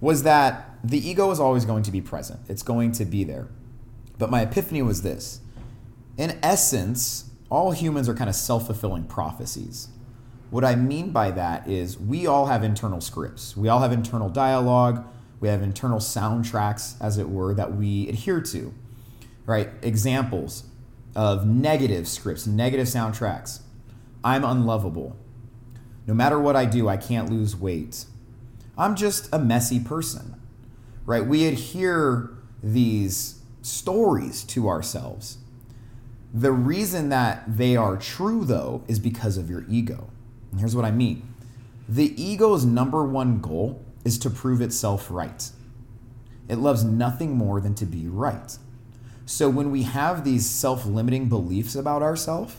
was 0.00 0.22
that 0.22 0.78
the 0.82 1.06
ego 1.06 1.30
is 1.30 1.38
always 1.38 1.64
going 1.64 1.82
to 1.82 1.90
be 1.90 2.00
present, 2.00 2.40
it's 2.48 2.62
going 2.62 2.92
to 2.92 3.04
be 3.04 3.24
there. 3.24 3.48
But 4.18 4.30
my 4.30 4.42
epiphany 4.42 4.82
was 4.82 5.02
this 5.02 5.40
in 6.16 6.38
essence, 6.42 7.30
all 7.48 7.72
humans 7.72 8.08
are 8.08 8.14
kind 8.14 8.28
of 8.28 8.36
self 8.36 8.66
fulfilling 8.66 9.04
prophecies. 9.04 9.88
What 10.50 10.64
I 10.64 10.74
mean 10.74 11.12
by 11.12 11.30
that 11.30 11.68
is 11.68 11.98
we 11.98 12.26
all 12.26 12.46
have 12.46 12.64
internal 12.64 13.00
scripts. 13.00 13.56
We 13.56 13.68
all 13.68 13.80
have 13.80 13.92
internal 13.92 14.28
dialogue. 14.28 15.06
We 15.38 15.48
have 15.48 15.62
internal 15.62 15.98
soundtracks, 15.98 16.96
as 17.00 17.16
it 17.16 17.30
were, 17.30 17.54
that 17.54 17.74
we 17.74 18.08
adhere 18.08 18.40
to. 18.42 18.74
Right? 19.46 19.70
Examples 19.82 20.64
of 21.16 21.46
negative 21.46 22.06
scripts, 22.06 22.46
negative 22.46 22.86
soundtracks. 22.86 23.60
I'm 24.22 24.44
unlovable. 24.44 25.16
No 26.06 26.14
matter 26.14 26.38
what 26.38 26.56
I 26.56 26.64
do, 26.64 26.88
I 26.88 26.96
can't 26.96 27.30
lose 27.30 27.56
weight. 27.56 28.04
I'm 28.76 28.96
just 28.96 29.28
a 29.32 29.38
messy 29.38 29.80
person. 29.80 30.34
Right? 31.04 31.24
We 31.24 31.46
adhere 31.46 32.30
these 32.62 33.40
stories 33.62 34.44
to 34.44 34.68
ourselves. 34.68 35.38
The 36.32 36.52
reason 36.52 37.08
that 37.08 37.56
they 37.56 37.76
are 37.76 37.96
true, 37.96 38.44
though, 38.44 38.84
is 38.86 38.98
because 38.98 39.36
of 39.36 39.50
your 39.50 39.64
ego. 39.68 40.10
And 40.50 40.60
here's 40.60 40.76
what 40.76 40.84
I 40.84 40.90
mean 40.90 41.22
the 41.88 42.22
ego's 42.22 42.64
number 42.64 43.04
one 43.04 43.40
goal 43.40 43.84
is 44.04 44.18
to 44.18 44.30
prove 44.30 44.60
itself 44.60 45.10
right. 45.10 45.50
It 46.48 46.56
loves 46.56 46.84
nothing 46.84 47.36
more 47.36 47.60
than 47.60 47.74
to 47.76 47.86
be 47.86 48.06
right. 48.06 48.56
So 49.26 49.48
when 49.48 49.70
we 49.70 49.82
have 49.84 50.24
these 50.24 50.48
self 50.48 50.86
limiting 50.86 51.28
beliefs 51.28 51.74
about 51.74 52.02
ourselves, 52.02 52.56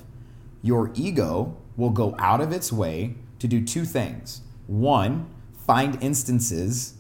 your 0.61 0.91
ego 0.95 1.57
will 1.77 1.89
go 1.89 2.15
out 2.19 2.41
of 2.41 2.51
its 2.51 2.71
way 2.71 3.15
to 3.39 3.47
do 3.47 3.63
two 3.63 3.85
things. 3.85 4.41
One, 4.67 5.29
find 5.65 6.01
instances 6.01 6.95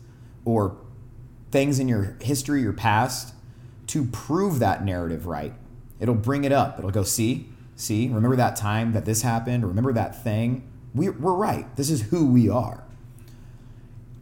or 0.45 0.77
things 1.51 1.79
in 1.79 1.87
your 1.87 2.17
history, 2.21 2.61
your 2.61 2.73
past, 2.73 3.33
to 3.87 4.05
prove 4.05 4.59
that 4.59 4.83
narrative 4.83 5.27
right. 5.27 5.53
It'll 5.99 6.15
bring 6.15 6.43
it 6.43 6.51
up. 6.51 6.79
It'll 6.79 6.91
go, 6.91 7.03
see, 7.03 7.47
see, 7.75 8.07
remember 8.07 8.35
that 8.37 8.55
time 8.55 8.93
that 8.93 9.05
this 9.05 9.21
happened? 9.21 9.65
Remember 9.65 9.93
that 9.93 10.23
thing? 10.23 10.67
we, 10.93 11.09
we're 11.09 11.33
right. 11.33 11.73
This 11.75 11.89
is 11.89 12.03
who 12.03 12.27
we 12.27 12.49
are. 12.49 12.83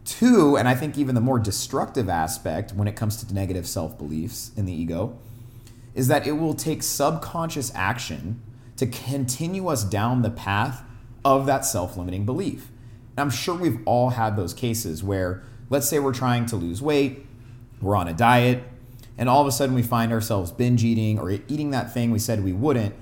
Two, 0.04 0.56
and 0.56 0.68
I 0.68 0.74
think 0.74 0.98
even 0.98 1.14
the 1.14 1.20
more 1.20 1.38
destructive 1.38 2.08
aspect 2.08 2.72
when 2.72 2.88
it 2.88 2.96
comes 2.96 3.22
to 3.22 3.34
negative 3.34 3.66
self 3.66 3.96
beliefs 3.98 4.50
in 4.56 4.66
the 4.66 4.72
ego, 4.72 5.18
is 5.94 6.08
that 6.08 6.26
it 6.26 6.32
will 6.32 6.54
take 6.54 6.82
subconscious 6.82 7.72
action 7.74 8.40
to 8.80 8.86
continue 8.86 9.68
us 9.68 9.84
down 9.84 10.22
the 10.22 10.30
path 10.30 10.82
of 11.22 11.44
that 11.44 11.66
self 11.66 11.98
limiting 11.98 12.24
belief. 12.24 12.70
And 13.10 13.20
I'm 13.20 13.28
sure 13.28 13.54
we've 13.54 13.80
all 13.84 14.08
had 14.08 14.36
those 14.36 14.54
cases 14.54 15.04
where, 15.04 15.42
let's 15.68 15.86
say, 15.86 15.98
we're 15.98 16.14
trying 16.14 16.46
to 16.46 16.56
lose 16.56 16.80
weight, 16.80 17.26
we're 17.82 17.94
on 17.94 18.08
a 18.08 18.14
diet, 18.14 18.62
and 19.18 19.28
all 19.28 19.42
of 19.42 19.46
a 19.46 19.52
sudden 19.52 19.74
we 19.74 19.82
find 19.82 20.12
ourselves 20.12 20.50
binge 20.50 20.82
eating 20.82 21.18
or 21.18 21.30
eating 21.30 21.72
that 21.72 21.92
thing 21.92 22.10
we 22.10 22.18
said 22.18 22.42
we 22.42 22.54
wouldn't, 22.54 22.94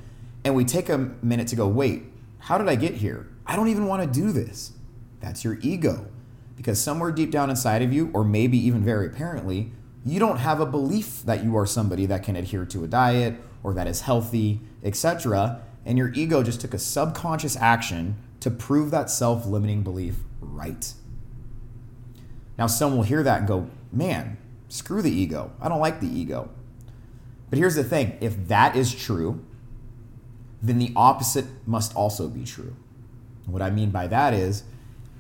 and 0.45 0.57
we 0.57 0.65
take 0.65 0.89
a 0.89 0.99
minute 1.23 1.47
to 1.47 1.55
go, 1.55 1.69
wait, 1.69 2.07
how 2.41 2.59
did 2.59 2.69
I 2.69 2.75
get 2.75 2.95
here? 2.95 3.29
I 3.47 3.55
don't 3.55 3.69
even 3.69 3.87
want 3.87 4.03
to 4.03 4.21
do 4.21 4.33
this. 4.33 4.73
That's 5.21 5.45
your 5.45 5.59
ego. 5.63 6.09
Because 6.57 6.81
somewhere 6.81 7.13
deep 7.13 7.31
down 7.31 7.51
inside 7.51 7.83
of 7.83 7.93
you, 7.93 8.11
or 8.13 8.25
maybe 8.25 8.59
even 8.59 8.83
very 8.83 9.07
apparently, 9.07 9.71
you 10.05 10.19
don't 10.19 10.39
have 10.39 10.59
a 10.59 10.67
belief 10.67 11.23
that 11.23 11.45
you 11.45 11.57
are 11.57 11.67
somebody 11.67 12.05
that 12.07 12.25
can 12.25 12.35
adhere 12.35 12.65
to 12.67 12.83
a 12.83 12.89
diet 12.89 13.37
or 13.63 13.75
that 13.75 13.87
is 13.87 14.01
healthy, 14.01 14.61
etc. 14.83 15.63
And 15.85 15.97
your 15.97 16.13
ego 16.13 16.43
just 16.43 16.61
took 16.61 16.75
a 16.75 16.79
subconscious 16.79 17.57
action 17.57 18.17
to 18.41 18.51
prove 18.51 18.91
that 18.91 19.11
self 19.11 19.47
limiting 19.47 19.83
belief 19.83 20.17
right. 20.41 20.93
Now, 22.59 22.67
some 22.67 22.97
will 22.97 23.05
hear 23.05 23.23
that 23.23 23.41
and 23.41 23.49
go, 23.49 23.71
man, 23.93 24.37
screw 24.69 25.03
the 25.03 25.11
ego. 25.11 25.53
I 25.61 25.69
don't 25.69 25.81
like 25.81 26.01
the 26.01 26.09
ego. 26.09 26.51
But 27.51 27.59
here's 27.59 27.77
the 27.77 27.85
thing 27.85 28.19
if 28.21 28.49
that 28.49 28.77
is 28.77 28.95
true, 28.95 29.45
then 30.61 30.79
the 30.79 30.93
opposite 30.97 31.47
must 31.67 31.95
also 31.95 32.29
be 32.29 32.45
true. 32.45 32.77
What 33.47 33.63
I 33.63 33.71
mean 33.71 33.91
by 33.91 34.07
that 34.09 34.35
is 34.35 34.65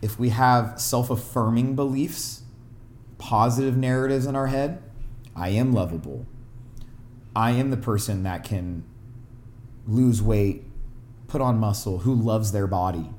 if 0.02 0.18
we 0.18 0.28
have 0.30 0.80
self 0.80 1.10
affirming 1.10 1.74
beliefs, 1.74 2.42
positive 3.16 3.76
narratives 3.76 4.26
in 4.26 4.36
our 4.36 4.48
head, 4.48 4.82
I 5.34 5.50
am 5.50 5.72
lovable. 5.72 6.26
I 7.34 7.52
am 7.52 7.70
the 7.70 7.76
person 7.76 8.24
that 8.24 8.44
can 8.44 8.84
lose 9.88 10.22
weight, 10.22 10.64
put 11.26 11.40
on 11.40 11.58
muscle, 11.58 11.98
who 11.98 12.14
loves 12.14 12.52
their 12.52 12.68
body. 12.68 13.10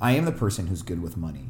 I 0.00 0.12
am 0.12 0.26
the 0.26 0.32
person 0.32 0.66
who's 0.66 0.82
good 0.82 1.02
with 1.02 1.16
money. 1.16 1.48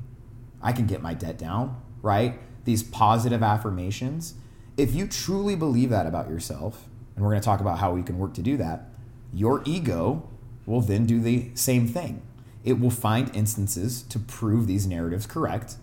I 0.63 0.73
can 0.73 0.87
get 0.87 1.03
my 1.03 1.15
debt 1.15 1.37
down, 1.37 1.81
right? 2.03 2.39
These 2.65 2.85
positive 2.85 3.43
affirmations. 3.43 4.35
If 4.77 4.95
you 4.95 5.09
truly 5.09 5.57
believe 5.57 5.91
that 5.91 6.07
about 6.07 6.29
yourself, 6.29 6.87
and 7.17 7.25
we're 7.25 7.33
going 7.33 7.41
to 7.41 7.45
talk 7.45 7.61
about 7.61 7.79
how 7.79 7.93
we 7.93 8.03
can 8.03 8.19
work 8.19 8.35
to 8.35 8.43
do 8.43 8.57
that, 8.59 8.91
your 9.33 9.63
ego 9.65 10.29
will 10.67 10.81
then 10.81 11.07
do 11.07 11.21
the 11.21 11.51
same 11.55 11.89
thing 11.89 12.23
it 12.65 12.81
will 12.81 12.91
find 12.91 13.35
instances 13.37 14.03
to 14.03 14.19
prove 14.19 14.67
these 14.67 14.87
narratives 14.87 15.27
correct. 15.27 15.77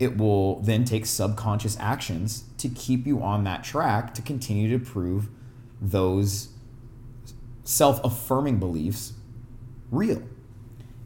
It 0.00 0.16
will 0.16 0.60
then 0.60 0.84
take 0.84 1.06
subconscious 1.06 1.76
actions 1.78 2.44
to 2.58 2.68
keep 2.68 3.06
you 3.06 3.22
on 3.22 3.44
that 3.44 3.64
track 3.64 4.14
to 4.14 4.22
continue 4.22 4.76
to 4.76 4.84
prove 4.84 5.28
those 5.80 6.48
self 7.68 8.00
affirming 8.04 8.58
beliefs 8.58 9.12
real. 9.90 10.22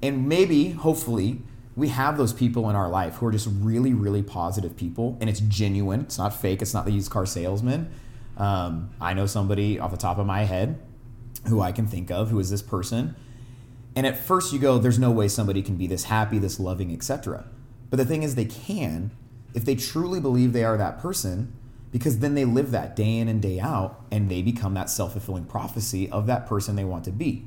And 0.03 0.29
maybe, 0.29 0.71
hopefully, 0.71 1.43
we 1.77 1.89
have 1.89 2.19
those 2.19 2.33
people 2.33 2.69
in 2.69 2.77
our 2.77 2.89
life 2.89 3.17
who 3.17 3.27
are 3.27 3.33
just 3.33 3.49
really, 3.51 3.95
really 3.95 4.23
positive 4.23 4.77
people, 4.77 5.17
and 5.21 5.31
it's 5.31 5.41
genuine. 5.41 6.01
It's 6.03 6.19
not 6.19 6.35
fake. 6.35 6.61
It's 6.61 6.75
not 6.75 6.85
the 6.85 6.93
used 6.93 7.11
car 7.11 7.25
salesman. 7.25 7.91
Um, 8.37 8.91
I 9.01 9.15
know 9.15 9.27
somebody 9.27 9.79
off 9.79 9.91
the 9.91 9.97
top 9.97 10.19
of 10.19 10.27
my 10.27 10.45
head 10.45 10.81
who 11.49 11.61
I 11.61 11.73
can 11.73 11.87
think 11.87 12.11
of 12.11 12.31
who 12.31 12.39
is 12.39 12.51
this 12.51 12.63
person 12.63 13.15
and 13.95 14.07
at 14.07 14.17
first 14.17 14.53
you 14.53 14.59
go, 14.59 14.79
there's 14.79 14.99
no 14.99 15.11
way 15.11 15.29
somebody 15.29 15.63
can 15.63 15.77
be 15.77 15.87
this 15.87 16.05
happy, 16.05 16.39
this 16.39 16.59
loving, 16.59 16.93
etc. 16.93 17.45
But 17.91 17.99
the 17.99 18.05
thing 18.05 18.23
is, 18.23 18.35
they 18.35 18.47
can 18.47 19.11
if 19.55 19.67
they 19.67 19.75
truly 19.75 20.19
believe 20.19 20.55
they 20.55 20.65
are 20.65 20.79
that 20.79 20.99
person, 20.99 21.53
because 21.93 22.19
then 22.19 22.35
they 22.35 22.45
live 22.45 22.71
that 22.71 22.97
day 22.97 23.19
in 23.19 23.29
and 23.29 23.41
day 23.41 23.61
out, 23.61 24.01
and 24.11 24.31
they 24.31 24.43
become 24.43 24.75
that 24.75 24.91
self 24.91 25.13
fulfilling 25.13 25.45
prophecy 25.45 26.11
of 26.11 26.27
that 26.27 26.47
person 26.47 26.75
they 26.75 26.85
want 26.85 27.05
to 27.05 27.13
be. 27.13 27.45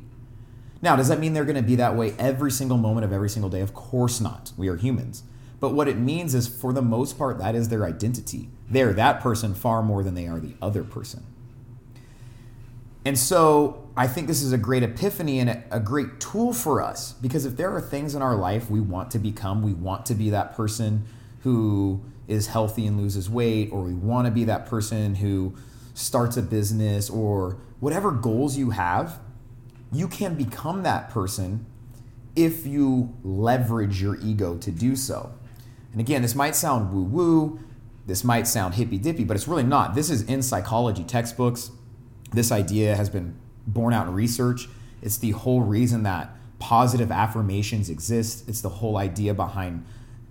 Now, 0.81 0.95
does 0.95 1.07
that 1.07 1.19
mean 1.19 1.33
they're 1.33 1.45
going 1.45 1.55
to 1.55 1.63
be 1.63 1.75
that 1.75 1.95
way 1.95 2.13
every 2.19 2.51
single 2.51 2.77
moment 2.77 3.05
of 3.05 3.11
every 3.11 3.29
single 3.29 3.49
day? 3.49 3.61
Of 3.61 3.73
course 3.73 4.21
not. 4.21 4.51
We 4.55 4.67
are 4.67 4.75
humans. 4.75 5.23
But 5.59 5.73
what 5.73 5.87
it 5.87 5.97
means 5.97 6.35
is, 6.35 6.47
for 6.47 6.71
the 6.73 6.81
most 6.81 7.17
part, 7.17 7.39
that 7.39 7.55
is 7.55 7.69
their 7.69 7.85
identity. 7.85 8.49
They're 8.69 8.93
that 8.93 9.19
person 9.19 9.55
far 9.55 9.81
more 9.81 10.03
than 10.03 10.13
they 10.13 10.27
are 10.27 10.39
the 10.39 10.53
other 10.61 10.83
person. 10.83 11.23
And 13.03 13.17
so 13.17 13.87
I 13.95 14.07
think 14.07 14.27
this 14.27 14.41
is 14.41 14.51
a 14.51 14.57
great 14.57 14.83
epiphany 14.83 15.39
and 15.39 15.49
a, 15.49 15.63
a 15.71 15.79
great 15.79 16.19
tool 16.19 16.53
for 16.53 16.81
us 16.81 17.13
because 17.13 17.45
if 17.45 17.55
there 17.55 17.73
are 17.73 17.81
things 17.81 18.15
in 18.15 18.21
our 18.21 18.35
life 18.35 18.69
we 18.69 18.81
want 18.81 19.11
to 19.11 19.19
become, 19.19 19.61
we 19.61 19.73
want 19.73 20.07
to 20.07 20.15
be 20.15 20.31
that 20.31 20.55
person 20.55 21.05
who 21.45 22.03
is 22.27 22.47
healthy 22.47 22.87
and 22.87 22.97
loses 22.99 23.29
weight, 23.29 23.69
or 23.71 23.83
we 23.83 23.93
want 23.93 24.25
to 24.25 24.31
be 24.31 24.43
that 24.45 24.65
person 24.65 25.13
who 25.13 25.53
starts 25.93 26.35
a 26.37 26.41
business, 26.41 27.07
or 27.07 27.57
whatever 27.79 28.09
goals 28.09 28.57
you 28.57 28.71
have, 28.71 29.19
you 29.91 30.07
can 30.07 30.33
become 30.33 30.81
that 30.81 31.07
person 31.11 31.67
if 32.35 32.65
you 32.65 33.15
leverage 33.23 34.01
your 34.01 34.17
ego 34.17 34.57
to 34.57 34.71
do 34.71 34.95
so. 34.95 35.31
And 35.91 36.01
again, 36.01 36.23
this 36.23 36.33
might 36.33 36.55
sound 36.55 36.91
woo 36.91 37.03
woo, 37.03 37.59
this 38.07 38.23
might 38.23 38.47
sound 38.47 38.73
hippy 38.73 38.97
dippy, 38.97 39.23
but 39.23 39.35
it's 39.35 39.47
really 39.47 39.63
not. 39.63 39.93
This 39.93 40.09
is 40.09 40.23
in 40.23 40.41
psychology 40.41 41.03
textbooks. 41.03 41.69
This 42.31 42.51
idea 42.51 42.95
has 42.95 43.07
been 43.07 43.37
borne 43.67 43.93
out 43.93 44.07
in 44.07 44.13
research. 44.15 44.67
It's 45.03 45.17
the 45.17 45.31
whole 45.31 45.61
reason 45.61 46.01
that 46.03 46.35
positive 46.57 47.11
affirmations 47.11 47.91
exist. 47.91 48.49
It's 48.49 48.61
the 48.61 48.69
whole 48.69 48.97
idea 48.97 49.35
behind 49.35 49.85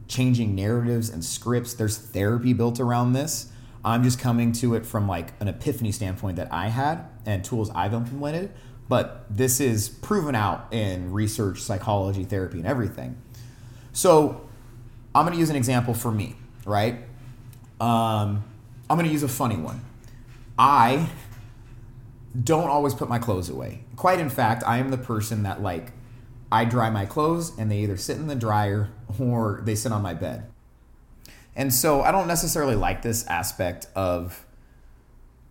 changing 0.09 0.55
narratives 0.55 1.11
and 1.11 1.25
scripts. 1.25 1.75
There's 1.75 1.97
therapy 1.97 2.53
built 2.53 2.81
around 2.81 3.12
this. 3.12 3.51
I'm 3.85 4.03
just 4.03 4.19
coming 4.19 4.53
to 4.53 4.75
it 4.75 4.87
from 4.87 5.07
like 5.07 5.33
an 5.40 5.49
epiphany 5.49 5.93
standpoint 5.93 6.37
that 6.37 6.53
I 6.53 6.69
had 6.69 7.05
and 7.27 7.45
tools 7.45 7.71
I've 7.75 7.93
implemented. 7.93 8.53
But 8.88 9.25
this 9.31 9.61
is 9.61 9.88
proven 9.88 10.35
out 10.35 10.73
in 10.73 11.12
research, 11.12 11.61
psychology, 11.61 12.25
therapy, 12.25 12.59
and 12.59 12.67
everything. 12.67 13.17
So 13.93 14.49
I'm 15.14 15.25
going 15.25 15.35
to 15.35 15.40
use 15.40 15.51
an 15.51 15.57
example 15.57 15.95
for 15.95 16.11
me, 16.11 16.37
right? 16.64 16.97
Um, 17.81 18.45
I'm 18.88 18.97
going 18.97 19.07
to 19.07 19.12
use 19.12 19.23
a 19.23 19.29
funny 19.29 19.57
one. 19.57 19.83
I 20.59 21.09
don't 22.43 22.69
always 22.69 22.95
put 22.95 23.09
my 23.09 23.19
clothes 23.19 23.49
away. 23.49 23.81
Quite 23.97 24.21
in 24.21 24.29
fact, 24.29 24.62
I 24.67 24.79
am 24.79 24.90
the 24.90 24.99
person 24.99 25.45
that 25.45 25.62
like 25.62 25.93
I 26.55 26.64
dry 26.64 26.88
my 26.88 27.05
clothes 27.05 27.51
and 27.59 27.69
they 27.69 27.79
either 27.81 27.97
sit 27.97 28.17
in 28.17 28.29
the 28.29 28.37
dryer 28.37 28.90
or 29.19 29.61
they 29.64 29.75
sit 29.75 29.90
on 29.90 30.03
my 30.03 30.14
bed. 30.14 30.47
And 31.57 31.75
so 31.75 32.03
I 32.03 32.12
don't 32.12 32.29
necessarily 32.29 32.77
like 32.77 33.03
this 33.03 33.27
aspect 33.27 33.88
of 33.97 34.47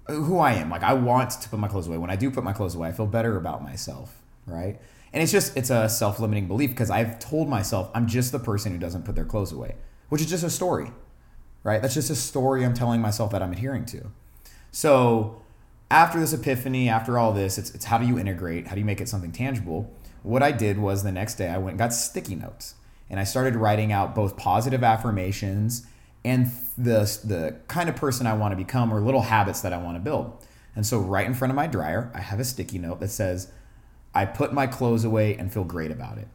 who 0.07 0.39
I 0.39 0.53
am. 0.53 0.69
Like 0.69 0.81
I 0.81 0.93
want 0.93 1.31
to 1.31 1.49
put 1.49 1.59
my 1.59 1.67
clothes 1.67 1.87
away. 1.87 1.97
When 1.97 2.09
I 2.09 2.15
do 2.15 2.31
put 2.31 2.45
my 2.45 2.53
clothes 2.53 2.73
away, 2.73 2.87
I 2.87 2.93
feel 2.93 3.05
better 3.05 3.35
about 3.35 3.61
myself, 3.61 4.15
right? 4.45 4.79
And 5.11 5.21
it's 5.21 5.31
just 5.31 5.57
it's 5.57 5.69
a 5.69 5.89
self-limiting 5.89 6.47
belief 6.47 6.69
because 6.69 6.89
I've 6.89 7.19
told 7.19 7.49
myself 7.49 7.91
I'm 7.93 8.07
just 8.07 8.31
the 8.31 8.39
person 8.39 8.71
who 8.71 8.79
doesn't 8.79 9.03
put 9.03 9.13
their 9.13 9.25
clothes 9.25 9.51
away, 9.51 9.75
which 10.07 10.21
is 10.21 10.29
just 10.29 10.45
a 10.45 10.49
story. 10.49 10.89
Right? 11.63 11.81
That's 11.81 11.95
just 11.95 12.11
a 12.11 12.15
story 12.15 12.63
I'm 12.63 12.73
telling 12.73 13.01
myself 13.01 13.31
that 13.31 13.41
I'm 13.41 13.51
adhering 13.51 13.85
to. 13.87 14.09
So 14.71 15.41
after 15.91 16.17
this 16.17 16.31
epiphany, 16.31 16.87
after 16.87 17.19
all 17.19 17.33
this, 17.33 17.57
it's, 17.57 17.71
it's 17.75 17.85
how 17.85 17.97
do 17.97 18.07
you 18.07 18.17
integrate? 18.17 18.67
How 18.67 18.75
do 18.75 18.79
you 18.79 18.85
make 18.85 19.01
it 19.01 19.09
something 19.09 19.33
tangible? 19.33 19.91
What 20.23 20.41
I 20.41 20.51
did 20.51 20.79
was 20.79 21.03
the 21.03 21.11
next 21.11 21.35
day 21.35 21.49
I 21.49 21.57
went 21.57 21.71
and 21.71 21.79
got 21.79 21.93
sticky 21.93 22.35
notes 22.35 22.75
and 23.09 23.19
I 23.19 23.25
started 23.25 23.55
writing 23.55 23.91
out 23.91 24.15
both 24.15 24.37
positive 24.37 24.83
affirmations 24.83 25.85
and 26.25 26.49
the, 26.77 27.01
the 27.23 27.57
kind 27.67 27.89
of 27.89 27.95
person 27.95 28.25
I 28.25 28.33
want 28.33 28.53
to 28.53 28.55
become 28.55 28.93
or 28.93 29.01
little 29.01 29.21
habits 29.21 29.61
that 29.61 29.73
I 29.73 29.77
want 29.77 29.97
to 29.97 30.01
build. 30.01 30.35
And 30.75 30.85
so, 30.85 30.99
right 30.99 31.27
in 31.27 31.33
front 31.33 31.51
of 31.51 31.55
my 31.55 31.67
dryer, 31.67 32.09
I 32.15 32.21
have 32.21 32.39
a 32.39 32.45
sticky 32.45 32.79
note 32.79 32.99
that 33.01 33.09
says, 33.09 33.51
I 34.15 34.25
put 34.25 34.53
my 34.53 34.65
clothes 34.65 35.03
away 35.03 35.35
and 35.35 35.51
feel 35.51 35.63
great 35.63 35.91
about 35.91 36.17
it. 36.17 36.27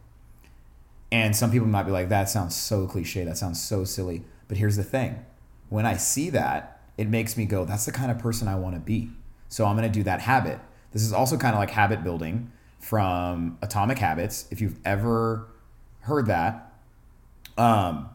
And 1.11 1.35
some 1.35 1.51
people 1.51 1.67
might 1.67 1.85
be 1.85 1.91
like, 1.91 2.11
that 2.11 2.29
sounds 2.29 2.55
so 2.55 2.87
cliche. 2.87 3.25
That 3.25 3.39
sounds 3.39 3.61
so 3.61 3.85
silly. 3.85 4.25
But 4.47 4.59
here's 4.59 4.77
the 4.77 4.85
thing 4.85 5.25
when 5.69 5.87
I 5.87 5.97
see 5.97 6.31
that, 6.31 6.81
it 6.97 7.09
makes 7.09 7.37
me 7.37 7.47
go, 7.47 7.65
that's 7.65 7.87
the 7.87 7.93
kind 7.93 8.11
of 8.11 8.19
person 8.19 8.49
I 8.49 8.57
want 8.57 8.75
to 8.75 8.81
be. 8.81 9.11
So 9.49 9.65
I'm 9.65 9.77
going 9.77 9.91
to 9.91 9.99
do 9.99 10.03
that 10.05 10.21
habit. 10.21 10.61
This 10.93 11.03
is 11.03 11.13
also 11.13 11.37
kind 11.37 11.55
of 11.55 11.59
like 11.59 11.71
habit 11.71 12.05
building 12.05 12.53
from 12.79 13.59
Atomic 13.63 13.99
Habits. 13.99 14.47
If 14.51 14.61
you've 14.61 14.79
ever 14.85 15.49
heard 16.01 16.27
that, 16.27 16.73
um, 17.57 18.09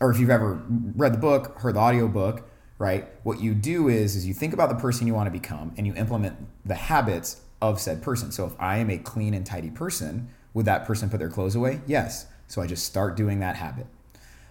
or 0.00 0.10
if 0.10 0.18
you've 0.18 0.30
ever 0.30 0.62
read 0.96 1.14
the 1.14 1.18
book, 1.18 1.58
heard 1.58 1.74
the 1.74 1.80
audio 1.80 2.08
book, 2.08 2.48
right? 2.78 3.08
What 3.22 3.40
you 3.40 3.54
do 3.54 3.88
is 3.88 4.16
is 4.16 4.26
you 4.26 4.34
think 4.34 4.52
about 4.52 4.68
the 4.68 4.74
person 4.74 5.06
you 5.06 5.14
want 5.14 5.26
to 5.26 5.30
become 5.30 5.72
and 5.76 5.86
you 5.86 5.94
implement 5.94 6.36
the 6.64 6.74
habits 6.74 7.40
of 7.62 7.80
said 7.80 8.02
person. 8.02 8.32
So 8.32 8.46
if 8.46 8.52
I 8.58 8.78
am 8.78 8.90
a 8.90 8.98
clean 8.98 9.32
and 9.34 9.46
tidy 9.46 9.70
person, 9.70 10.28
would 10.52 10.66
that 10.66 10.84
person 10.84 11.08
put 11.08 11.18
their 11.18 11.30
clothes 11.30 11.54
away? 11.54 11.80
Yes. 11.86 12.26
So 12.48 12.60
I 12.60 12.66
just 12.66 12.84
start 12.84 13.16
doing 13.16 13.40
that 13.40 13.56
habit. 13.56 13.86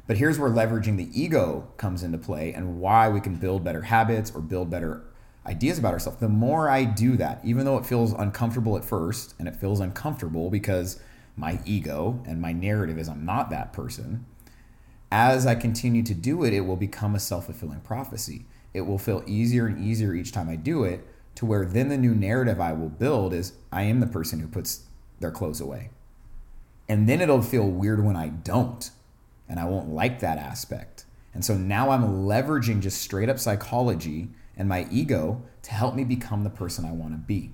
But 0.08 0.18
here's 0.18 0.38
where 0.38 0.50
leveraging 0.50 0.98
the 0.98 1.10
ego 1.20 1.70
comes 1.78 2.04
into 2.04 2.18
play 2.18 2.54
and 2.54 2.80
why 2.80 3.08
we 3.10 3.22
can 3.22 3.36
build 3.36 3.64
better 3.64 3.84
habits 3.84 4.32
or 4.34 4.42
build 4.42 4.70
better 4.70 5.04
ideas 5.46 5.78
about 5.78 5.94
ourselves. 5.94 6.20
The 6.20 6.30
more 6.30 6.70
I 6.70 6.84
do 6.84 7.18
that, 7.18 7.42
even 7.44 7.66
though 7.66 7.78
it 7.78 7.86
feels 7.86 8.14
uncomfortable 8.14 8.78
at 8.78 8.86
first, 8.86 9.36
and 9.40 9.48
it 9.48 9.56
feels 9.56 9.80
uncomfortable 9.80 10.50
because 10.50 11.00
my 11.36 11.60
ego 11.66 12.22
and 12.26 12.42
my 12.42 12.54
narrative 12.54 12.98
is 12.98 13.10
I'm 13.10 13.26
not 13.26 13.50
that 13.50 13.74
person, 13.74 14.26
as 15.12 15.46
I 15.46 15.56
continue 15.56 16.04
to 16.04 16.14
do 16.14 16.44
it, 16.44 16.54
it 16.54 16.62
will 16.62 16.76
become 16.76 17.14
a 17.14 17.20
self 17.20 17.46
fulfilling 17.46 17.82
prophecy. 17.82 18.46
It 18.74 18.82
will 18.82 18.98
feel 18.98 19.24
easier 19.28 19.68
and 19.68 19.84
easier 19.84 20.14
each 20.14 20.32
time 20.32 20.50
I 20.50 20.56
do 20.56 20.84
it 20.84 21.06
to 21.36 21.46
where 21.46 21.66
then 21.66 21.90
the 21.90 21.98
new 21.98 22.16
narrative 22.16 22.60
I 22.60 22.74
will 22.74 22.90
build 22.90 23.34
is 23.34 23.54
I 23.72 23.84
am 23.84 24.00
the 24.00 24.08
person 24.08 24.40
who 24.40 24.48
puts 24.48 24.86
their 25.20 25.32
clothes 25.32 25.62
away. 25.62 25.90
And 26.88 27.08
then 27.08 27.22
it'll 27.22 27.42
feel 27.42 27.68
weird 27.68 28.04
when 28.04 28.16
I 28.16 28.30
don't. 28.30 28.90
And 29.48 29.60
I 29.60 29.66
won't 29.66 29.90
like 29.90 30.20
that 30.20 30.38
aspect. 30.38 31.06
And 31.34 31.44
so 31.44 31.56
now 31.56 31.92
I'm 31.92 32.26
leveraging 32.26 32.82
just 32.82 33.02
straight 33.02 33.30
up 33.30 33.40
psychology 33.40 34.30
and 34.58 34.70
my 34.70 34.88
ego 34.92 35.42
to 35.64 35.72
help 35.72 35.96
me 35.96 36.04
become 36.04 36.44
the 36.44 36.50
person 36.50 36.86
I 36.86 36.92
want 36.92 37.14
to 37.14 37.18
be. 37.18 37.52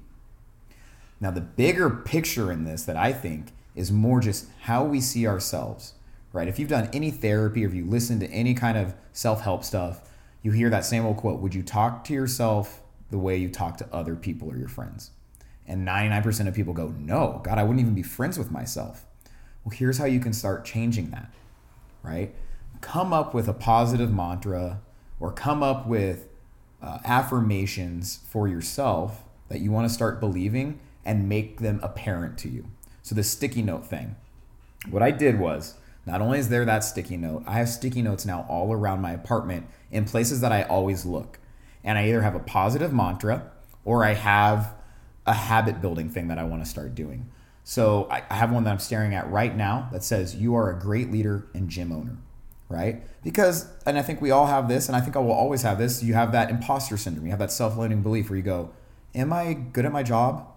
Now, 1.21 1.31
the 1.31 1.41
bigger 1.41 1.89
picture 1.89 2.51
in 2.51 2.63
this 2.63 2.83
that 2.83 2.95
I 2.95 3.11
think 3.13 3.51
is 3.75 3.91
more 3.91 4.19
just 4.19 4.47
how 4.61 4.83
we 4.83 5.01
see 5.01 5.27
ourselves, 5.27 5.93
right? 6.31 6.47
If 6.47 6.59
you've 6.59 6.69
done 6.69 6.89
any 6.93 7.11
therapy 7.11 7.63
or 7.63 7.67
if 7.67 7.73
you 7.73 7.85
listen 7.85 8.19
to 8.19 8.27
any 8.31 8.53
kind 8.53 8.77
of 8.77 8.95
self 9.11 9.41
help 9.41 9.63
stuff, 9.63 10.01
you 10.41 10.51
hear 10.51 10.69
that 10.69 10.85
same 10.85 11.05
old 11.05 11.17
quote 11.17 11.39
Would 11.41 11.53
you 11.53 11.63
talk 11.63 12.03
to 12.05 12.13
yourself 12.13 12.81
the 13.09 13.17
way 13.17 13.37
you 13.37 13.49
talk 13.49 13.77
to 13.77 13.87
other 13.93 14.15
people 14.15 14.49
or 14.49 14.57
your 14.57 14.69
friends? 14.69 15.11
And 15.67 15.87
99% 15.87 16.47
of 16.47 16.53
people 16.53 16.73
go, 16.73 16.93
No, 16.97 17.41
God, 17.43 17.57
I 17.57 17.63
wouldn't 17.63 17.81
even 17.81 17.95
be 17.95 18.03
friends 18.03 18.37
with 18.37 18.51
myself. 18.51 19.05
Well, 19.63 19.75
here's 19.75 19.97
how 19.97 20.05
you 20.05 20.21
can 20.21 20.33
start 20.33 20.63
changing 20.63 21.11
that, 21.11 21.29
right? 22.01 22.33
Come 22.79 23.11
up 23.11 23.33
with 23.33 23.49
a 23.49 23.53
positive 23.53 24.11
mantra 24.11 24.79
or 25.19 25.33
come 25.33 25.61
up 25.61 25.85
with 25.85 26.28
uh, 26.81 26.99
affirmations 27.03 28.19
for 28.27 28.47
yourself 28.47 29.23
that 29.49 29.59
you 29.59 29.71
want 29.71 29.87
to 29.87 29.93
start 29.93 30.19
believing 30.19 30.79
and 31.05 31.27
make 31.27 31.59
them 31.59 31.79
apparent 31.81 32.37
to 32.39 32.49
you. 32.49 32.65
So, 33.01 33.15
the 33.15 33.23
sticky 33.23 33.61
note 33.61 33.85
thing. 33.85 34.15
What 34.89 35.03
I 35.03 35.11
did 35.11 35.39
was 35.39 35.75
not 36.05 36.21
only 36.21 36.39
is 36.39 36.49
there 36.49 36.65
that 36.65 36.83
sticky 36.83 37.17
note, 37.17 37.43
I 37.45 37.53
have 37.53 37.69
sticky 37.69 38.01
notes 38.01 38.25
now 38.25 38.45
all 38.49 38.71
around 38.71 39.01
my 39.01 39.11
apartment 39.11 39.67
in 39.91 40.05
places 40.05 40.41
that 40.41 40.51
I 40.51 40.63
always 40.63 41.05
look. 41.05 41.39
And 41.83 41.97
I 41.97 42.07
either 42.07 42.21
have 42.21 42.35
a 42.35 42.39
positive 42.39 42.93
mantra 42.93 43.51
or 43.85 44.03
I 44.03 44.13
have 44.13 44.73
a 45.25 45.33
habit 45.33 45.81
building 45.81 46.09
thing 46.09 46.27
that 46.27 46.39
I 46.39 46.43
want 46.43 46.63
to 46.63 46.69
start 46.69 46.95
doing. 46.95 47.29
So 47.63 48.07
I 48.09 48.23
have 48.33 48.51
one 48.51 48.63
that 48.63 48.71
I'm 48.71 48.79
staring 48.79 49.13
at 49.13 49.29
right 49.29 49.55
now 49.55 49.89
that 49.91 50.03
says, 50.03 50.35
You 50.35 50.55
are 50.55 50.71
a 50.71 50.79
great 50.79 51.11
leader 51.11 51.47
and 51.53 51.69
gym 51.69 51.91
owner 51.91 52.17
right? 52.69 53.03
Because, 53.23 53.67
and 53.85 53.97
I 53.97 54.01
think 54.01 54.21
we 54.21 54.31
all 54.31 54.45
have 54.45 54.69
this, 54.69 54.87
and 54.87 54.95
I 54.95 55.01
think 55.01 55.15
I 55.15 55.19
will 55.19 55.33
always 55.33 55.63
have 55.63 55.77
this. 55.77 56.01
You 56.03 56.13
have 56.13 56.31
that 56.31 56.49
imposter 56.49 56.95
syndrome. 56.95 57.25
You 57.25 57.31
have 57.31 57.39
that 57.39 57.51
self-limiting 57.51 58.03
belief 58.03 58.29
where 58.29 58.37
you 58.37 58.43
go, 58.43 58.69
"Am 59.13 59.33
I 59.33 59.53
good 59.53 59.85
at 59.85 59.91
my 59.91 60.03
job? 60.03 60.47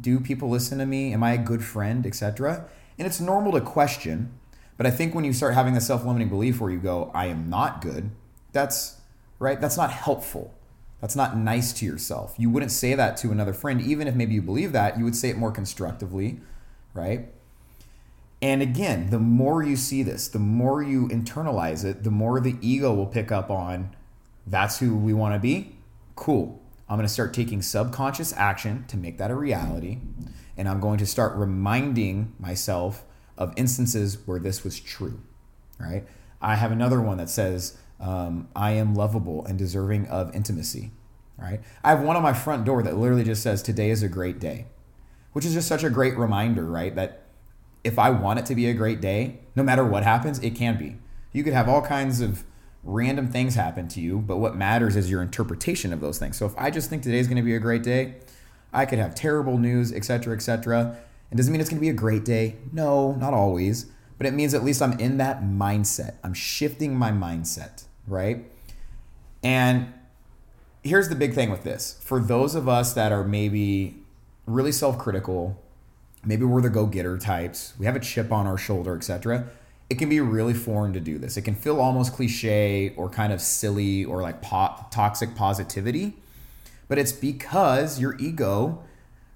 Do 0.00 0.20
people 0.20 0.48
listen 0.48 0.78
to 0.78 0.86
me? 0.86 1.12
Am 1.12 1.22
I 1.22 1.32
a 1.32 1.38
good 1.38 1.64
friend, 1.64 2.06
etc." 2.06 2.66
And 2.98 3.06
it's 3.06 3.20
normal 3.20 3.52
to 3.52 3.60
question, 3.60 4.32
but 4.76 4.86
I 4.86 4.90
think 4.90 5.14
when 5.14 5.24
you 5.24 5.32
start 5.32 5.54
having 5.54 5.74
the 5.74 5.80
self-limiting 5.80 6.28
belief 6.28 6.60
where 6.60 6.70
you 6.70 6.78
go, 6.78 7.10
"I 7.14 7.26
am 7.26 7.50
not 7.50 7.80
good," 7.80 8.10
that's 8.52 9.00
right. 9.40 9.60
That's 9.60 9.76
not 9.76 9.90
helpful. 9.90 10.54
That's 11.00 11.16
not 11.16 11.36
nice 11.36 11.72
to 11.74 11.84
yourself. 11.84 12.34
You 12.38 12.48
wouldn't 12.48 12.72
say 12.72 12.94
that 12.94 13.18
to 13.18 13.30
another 13.30 13.52
friend, 13.52 13.80
even 13.80 14.06
if 14.06 14.14
maybe 14.14 14.34
you 14.34 14.40
believe 14.40 14.72
that. 14.72 14.96
You 14.96 15.04
would 15.04 15.16
say 15.16 15.28
it 15.28 15.36
more 15.36 15.50
constructively, 15.50 16.40
right? 16.94 17.33
And 18.44 18.60
again, 18.60 19.08
the 19.08 19.18
more 19.18 19.62
you 19.62 19.74
see 19.74 20.02
this, 20.02 20.28
the 20.28 20.38
more 20.38 20.82
you 20.82 21.08
internalize 21.08 21.82
it, 21.82 22.04
the 22.04 22.10
more 22.10 22.40
the 22.40 22.58
ego 22.60 22.92
will 22.92 23.06
pick 23.06 23.32
up 23.32 23.50
on 23.50 23.96
that's 24.46 24.80
who 24.80 24.98
we 24.98 25.14
want 25.14 25.34
to 25.34 25.38
be. 25.38 25.76
Cool. 26.14 26.60
I'm 26.86 26.98
going 26.98 27.06
to 27.06 27.12
start 27.12 27.32
taking 27.32 27.62
subconscious 27.62 28.34
action 28.36 28.84
to 28.88 28.98
make 28.98 29.16
that 29.16 29.30
a 29.30 29.34
reality. 29.34 29.96
And 30.58 30.68
I'm 30.68 30.78
going 30.78 30.98
to 30.98 31.06
start 31.06 31.34
reminding 31.36 32.34
myself 32.38 33.04
of 33.38 33.54
instances 33.56 34.18
where 34.26 34.38
this 34.38 34.62
was 34.62 34.78
true. 34.78 35.22
Right? 35.80 36.06
I 36.42 36.56
have 36.56 36.70
another 36.70 37.00
one 37.00 37.16
that 37.16 37.30
says, 37.30 37.78
um, 37.98 38.48
I 38.54 38.72
am 38.72 38.94
lovable 38.94 39.46
and 39.46 39.58
deserving 39.58 40.08
of 40.08 40.36
intimacy. 40.36 40.90
Right? 41.38 41.62
I 41.82 41.88
have 41.88 42.02
one 42.02 42.14
on 42.14 42.22
my 42.22 42.34
front 42.34 42.66
door 42.66 42.82
that 42.82 42.98
literally 42.98 43.24
just 43.24 43.42
says, 43.42 43.62
Today 43.62 43.88
is 43.88 44.02
a 44.02 44.08
great 44.08 44.38
day, 44.38 44.66
which 45.32 45.46
is 45.46 45.54
just 45.54 45.66
such 45.66 45.82
a 45.82 45.88
great 45.88 46.18
reminder, 46.18 46.66
right? 46.66 46.94
That 46.94 47.23
if 47.84 47.98
I 47.98 48.10
want 48.10 48.38
it 48.38 48.46
to 48.46 48.54
be 48.54 48.66
a 48.66 48.74
great 48.74 49.00
day, 49.00 49.40
no 49.54 49.62
matter 49.62 49.84
what 49.84 50.02
happens, 50.02 50.38
it 50.40 50.54
can 50.54 50.76
be. 50.78 50.96
You 51.32 51.44
could 51.44 51.52
have 51.52 51.68
all 51.68 51.82
kinds 51.82 52.20
of 52.20 52.44
random 52.82 53.28
things 53.28 53.54
happen 53.54 53.88
to 53.88 54.00
you, 54.00 54.18
but 54.18 54.38
what 54.38 54.56
matters 54.56 54.96
is 54.96 55.10
your 55.10 55.22
interpretation 55.22 55.92
of 55.92 56.00
those 56.00 56.18
things. 56.18 56.36
So 56.36 56.46
if 56.46 56.54
I 56.56 56.70
just 56.70 56.90
think 56.90 57.02
today's 57.02 57.26
going 57.26 57.36
to 57.36 57.42
be 57.42 57.54
a 57.54 57.60
great 57.60 57.82
day, 57.82 58.16
I 58.72 58.86
could 58.86 58.98
have 58.98 59.14
terrible 59.14 59.58
news, 59.58 59.92
etc., 59.92 60.34
etc. 60.34 60.96
It 61.30 61.36
doesn't 61.36 61.52
mean 61.52 61.60
it's 61.60 61.70
going 61.70 61.78
to 61.78 61.84
be 61.84 61.90
a 61.90 61.94
great 61.94 62.24
day. 62.24 62.56
No, 62.72 63.12
not 63.12 63.34
always, 63.34 63.86
but 64.18 64.26
it 64.26 64.34
means 64.34 64.54
at 64.54 64.64
least 64.64 64.82
I'm 64.82 64.98
in 64.98 65.18
that 65.18 65.42
mindset. 65.42 66.16
I'm 66.22 66.34
shifting 66.34 66.96
my 66.96 67.10
mindset, 67.10 67.84
right? 68.06 68.44
And 69.42 69.92
here's 70.82 71.08
the 71.08 71.14
big 71.14 71.34
thing 71.34 71.50
with 71.50 71.64
this. 71.64 72.00
For 72.02 72.20
those 72.20 72.54
of 72.54 72.68
us 72.68 72.92
that 72.94 73.12
are 73.12 73.24
maybe 73.24 73.96
really 74.46 74.72
self-critical, 74.72 75.60
maybe 76.26 76.44
we're 76.44 76.62
the 76.62 76.70
go-getter 76.70 77.18
types, 77.18 77.74
we 77.78 77.86
have 77.86 77.96
a 77.96 78.00
chip 78.00 78.32
on 78.32 78.46
our 78.46 78.58
shoulder, 78.58 78.96
etc 78.96 79.46
it 79.90 79.98
can 79.98 80.08
be 80.08 80.20
really 80.20 80.54
foreign 80.54 80.92
to 80.94 81.00
do 81.00 81.18
this. 81.18 81.36
It 81.36 81.42
can 81.42 81.54
feel 81.54 81.80
almost 81.80 82.14
cliche 82.14 82.94
or 82.96 83.08
kind 83.08 83.32
of 83.32 83.40
silly 83.40 84.04
or 84.04 84.22
like 84.22 84.40
po- 84.40 84.74
toxic 84.90 85.34
positivity, 85.34 86.14
but 86.88 86.98
it's 86.98 87.12
because 87.12 88.00
your 88.00 88.16
ego 88.18 88.82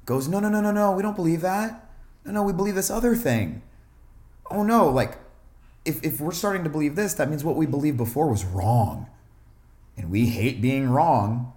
goes, 0.07 0.27
no, 0.27 0.41
no, 0.41 0.49
no, 0.49 0.61
no, 0.61 0.71
no, 0.71 0.93
we 0.93 1.03
don't 1.03 1.17
believe 1.17 1.43
that. 1.43 1.91
No, 2.25 2.33
no, 2.33 2.43
we 2.43 2.53
believe 2.53 2.75
this 2.75 2.91
other 2.91 3.15
thing. 3.15 3.63
Oh 4.51 4.63
no, 4.63 4.89
like 4.89 5.19
if, 5.85 6.03
if 6.03 6.21
we're 6.21 6.33
starting 6.33 6.65
to 6.65 6.71
believe 6.71 6.97
this, 6.97 7.15
that 7.15 7.29
means 7.29 7.45
what 7.45 7.57
we 7.57 7.67
believed 7.67 7.99
before 7.99 8.29
was 8.29 8.45
wrong. 8.45 9.07
And 9.97 10.11
we 10.11 10.27
hate 10.27 10.63
being 10.63 10.89
wrong. 10.89 11.53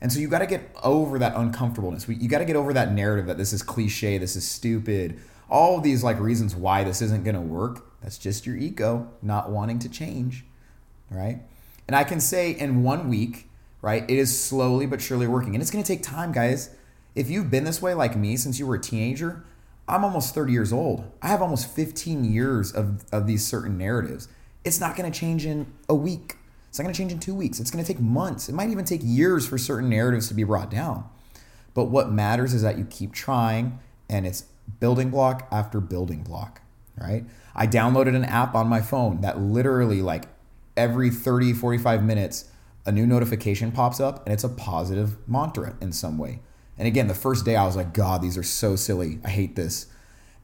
And 0.00 0.12
so 0.12 0.20
you 0.20 0.28
got 0.28 0.38
to 0.38 0.46
get 0.46 0.70
over 0.82 1.18
that 1.18 1.34
uncomfortableness. 1.34 2.08
You 2.08 2.28
got 2.28 2.38
to 2.38 2.44
get 2.44 2.56
over 2.56 2.72
that 2.72 2.92
narrative 2.92 3.26
that 3.26 3.36
this 3.36 3.52
is 3.52 3.62
cliche, 3.62 4.18
this 4.18 4.36
is 4.36 4.48
stupid, 4.48 5.18
all 5.50 5.80
these 5.80 6.04
like 6.04 6.20
reasons 6.20 6.54
why 6.54 6.84
this 6.84 7.02
isn't 7.02 7.24
going 7.24 7.34
to 7.34 7.40
work 7.40 7.88
that's 8.02 8.18
just 8.18 8.46
your 8.46 8.56
ego 8.56 9.10
not 9.22 9.50
wanting 9.50 9.78
to 9.80 9.88
change, 9.88 10.44
right? 11.10 11.40
And 11.86 11.96
I 11.96 12.04
can 12.04 12.20
say 12.20 12.52
in 12.52 12.82
one 12.82 13.08
week, 13.08 13.48
right, 13.82 14.04
it 14.08 14.18
is 14.18 14.38
slowly 14.40 14.86
but 14.86 15.00
surely 15.00 15.26
working. 15.26 15.54
And 15.54 15.62
it's 15.62 15.70
going 15.70 15.82
to 15.82 15.88
take 15.92 16.02
time, 16.02 16.32
guys. 16.32 16.70
If 17.14 17.28
you've 17.30 17.50
been 17.50 17.64
this 17.64 17.82
way 17.82 17.94
like 17.94 18.16
me 18.16 18.36
since 18.36 18.58
you 18.58 18.66
were 18.66 18.76
a 18.76 18.80
teenager, 18.80 19.44
I'm 19.88 20.04
almost 20.04 20.34
30 20.34 20.52
years 20.52 20.72
old. 20.72 21.10
I 21.22 21.28
have 21.28 21.42
almost 21.42 21.70
15 21.74 22.24
years 22.24 22.72
of, 22.72 23.04
of 23.10 23.26
these 23.26 23.46
certain 23.46 23.78
narratives. 23.78 24.28
It's 24.64 24.80
not 24.80 24.96
going 24.96 25.10
to 25.10 25.18
change 25.18 25.46
in 25.46 25.72
a 25.88 25.94
week. 25.94 26.36
It's 26.68 26.78
not 26.78 26.84
going 26.84 26.94
to 26.94 26.98
change 26.98 27.12
in 27.12 27.18
two 27.18 27.34
weeks. 27.34 27.60
It's 27.60 27.70
going 27.70 27.84
to 27.84 27.92
take 27.92 28.00
months. 28.00 28.48
It 28.48 28.54
might 28.54 28.70
even 28.70 28.84
take 28.84 29.00
years 29.02 29.46
for 29.46 29.58
certain 29.58 29.88
narratives 29.88 30.28
to 30.28 30.34
be 30.34 30.44
brought 30.44 30.70
down. 30.70 31.08
But 31.74 31.84
what 31.84 32.10
matters 32.10 32.54
is 32.54 32.62
that 32.62 32.78
you 32.78 32.84
keep 32.84 33.12
trying 33.12 33.78
and 34.08 34.26
it's 34.26 34.44
building 34.80 35.10
block 35.10 35.48
after 35.50 35.80
building 35.80 36.22
block, 36.22 36.60
right? 36.96 37.24
I 37.54 37.66
downloaded 37.66 38.14
an 38.14 38.24
app 38.24 38.54
on 38.54 38.68
my 38.68 38.80
phone 38.80 39.20
that 39.22 39.40
literally 39.40 40.02
like 40.02 40.24
every 40.76 41.10
30, 41.10 41.52
45 41.52 42.04
minutes, 42.04 42.50
a 42.84 42.92
new 42.92 43.06
notification 43.06 43.72
pops 43.72 44.00
up 44.00 44.24
and 44.24 44.32
it's 44.32 44.44
a 44.44 44.48
positive 44.48 45.16
mantra 45.28 45.76
in 45.80 45.92
some 45.92 46.18
way. 46.18 46.40
And 46.78 46.86
again, 46.86 47.08
the 47.08 47.14
first 47.14 47.44
day 47.44 47.56
I 47.56 47.66
was 47.66 47.76
like, 47.76 47.92
God, 47.92 48.22
these 48.22 48.38
are 48.38 48.42
so 48.42 48.76
silly. 48.76 49.18
I 49.24 49.30
hate 49.30 49.56
this. 49.56 49.86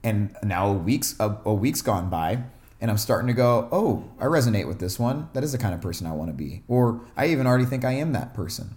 And 0.02 0.36
now 0.42 0.68
a 0.68 0.72
week's 0.72 1.14
a, 1.18 1.38
a 1.44 1.54
week's 1.54 1.80
gone 1.80 2.10
by 2.10 2.42
and 2.84 2.90
I'm 2.90 2.98
starting 2.98 3.28
to 3.28 3.32
go, 3.32 3.66
oh, 3.72 4.04
I 4.20 4.26
resonate 4.26 4.68
with 4.68 4.78
this 4.78 4.98
one. 4.98 5.30
That 5.32 5.42
is 5.42 5.52
the 5.52 5.58
kind 5.58 5.74
of 5.74 5.80
person 5.80 6.06
I 6.06 6.12
want 6.12 6.28
to 6.28 6.34
be. 6.34 6.64
Or 6.68 7.00
I 7.16 7.28
even 7.28 7.46
already 7.46 7.64
think 7.64 7.82
I 7.82 7.92
am 7.92 8.12
that 8.12 8.34
person. 8.34 8.76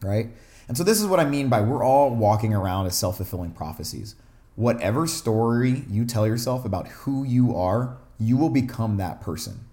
Right? 0.00 0.28
And 0.68 0.78
so 0.78 0.84
this 0.84 1.00
is 1.00 1.08
what 1.08 1.18
I 1.18 1.24
mean 1.24 1.48
by 1.48 1.60
we're 1.60 1.82
all 1.82 2.14
walking 2.14 2.54
around 2.54 2.86
as 2.86 2.96
self-fulfilling 2.96 3.50
prophecies 3.50 4.14
whatever 4.54 5.04
story 5.04 5.84
you 5.90 6.04
tell 6.04 6.28
yourself 6.28 6.64
about 6.64 6.86
who 6.86 7.24
you 7.24 7.56
are, 7.56 7.96
you 8.20 8.36
will 8.36 8.50
become 8.50 8.98
that 8.98 9.20
person, 9.20 9.64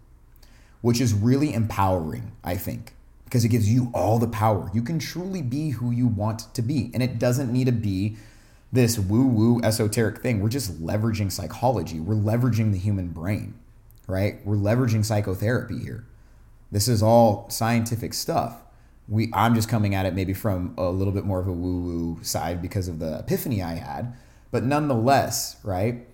which 0.82 1.00
is 1.00 1.14
really 1.14 1.54
empowering, 1.54 2.32
I 2.44 2.56
think, 2.56 2.96
because 3.26 3.46
it 3.46 3.50
gives 3.50 3.72
you 3.72 3.92
all 3.94 4.18
the 4.18 4.28
power. 4.28 4.72
You 4.74 4.82
can 4.82 4.98
truly 4.98 5.44
be 5.44 5.70
who 5.70 5.92
you 5.92 6.08
want 6.08 6.52
to 6.56 6.64
be, 6.64 6.90
and 6.96 7.04
it 7.04 7.20
doesn't 7.20 7.54
need 7.54 7.66
to 7.66 7.72
be 7.72 8.18
this 8.72 8.98
woo 8.98 9.28
woo 9.28 9.62
esoteric 9.64 10.22
thing. 10.22 10.40
We're 10.40 10.50
just 10.50 10.82
leveraging 10.82 11.32
psychology, 11.32 12.00
we're 12.00 12.16
leveraging 12.16 12.72
the 12.72 12.78
human 12.78 13.10
brain, 13.10 13.56
right? 14.08 14.40
We're 14.46 14.56
leveraging 14.56 15.06
psychotherapy 15.06 15.80
here. 15.80 16.06
This 16.72 16.88
is 16.88 17.04
all 17.04 17.50
scientific 17.50 18.14
stuff. 18.14 18.58
We, 19.10 19.30
I'm 19.34 19.56
just 19.56 19.68
coming 19.68 19.94
at 19.94 20.06
it 20.06 20.14
maybe 20.14 20.34
from 20.34 20.74
a 20.78 20.90
little 20.90 21.12
bit 21.12 21.26
more 21.26 21.40
of 21.40 21.48
a 21.48 21.52
woo 21.52 21.82
woo 21.82 22.24
side 22.24 22.62
because 22.62 22.88
of 22.88 23.00
the 23.00 23.20
epiphany 23.20 23.62
I 23.62 23.74
had 23.74 24.16
but 24.52 24.64
nonetheless, 24.66 25.56
right, 25.64 26.06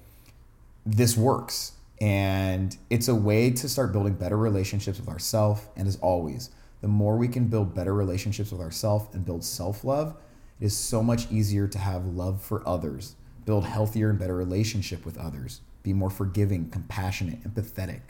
this 0.85 1.17
works. 1.17 1.73
And 1.99 2.77
it's 2.91 3.07
a 3.07 3.15
way 3.15 3.49
to 3.49 3.67
start 3.67 3.91
building 3.91 4.13
better 4.13 4.37
relationships 4.37 4.99
with 4.99 5.09
ourselves. 5.09 5.61
And 5.75 5.87
as 5.87 5.97
always, 5.97 6.51
the 6.81 6.87
more 6.87 7.17
we 7.17 7.27
can 7.27 7.47
build 7.47 7.73
better 7.73 7.93
relationships 7.93 8.51
with 8.51 8.61
ourselves 8.61 9.07
and 9.13 9.25
build 9.25 9.43
self 9.43 9.83
love, 9.83 10.15
it 10.59 10.65
is 10.65 10.75
so 10.75 11.03
much 11.03 11.31
easier 11.31 11.67
to 11.67 11.77
have 11.77 12.05
love 12.05 12.41
for 12.41 12.67
others, 12.67 13.15
build 13.45 13.65
healthier 13.65 14.09
and 14.09 14.19
better 14.19 14.35
relationship 14.35 15.05
with 15.05 15.17
others, 15.17 15.61
be 15.83 15.93
more 15.93 16.09
forgiving, 16.09 16.69
compassionate, 16.69 17.43
empathetic, 17.43 18.01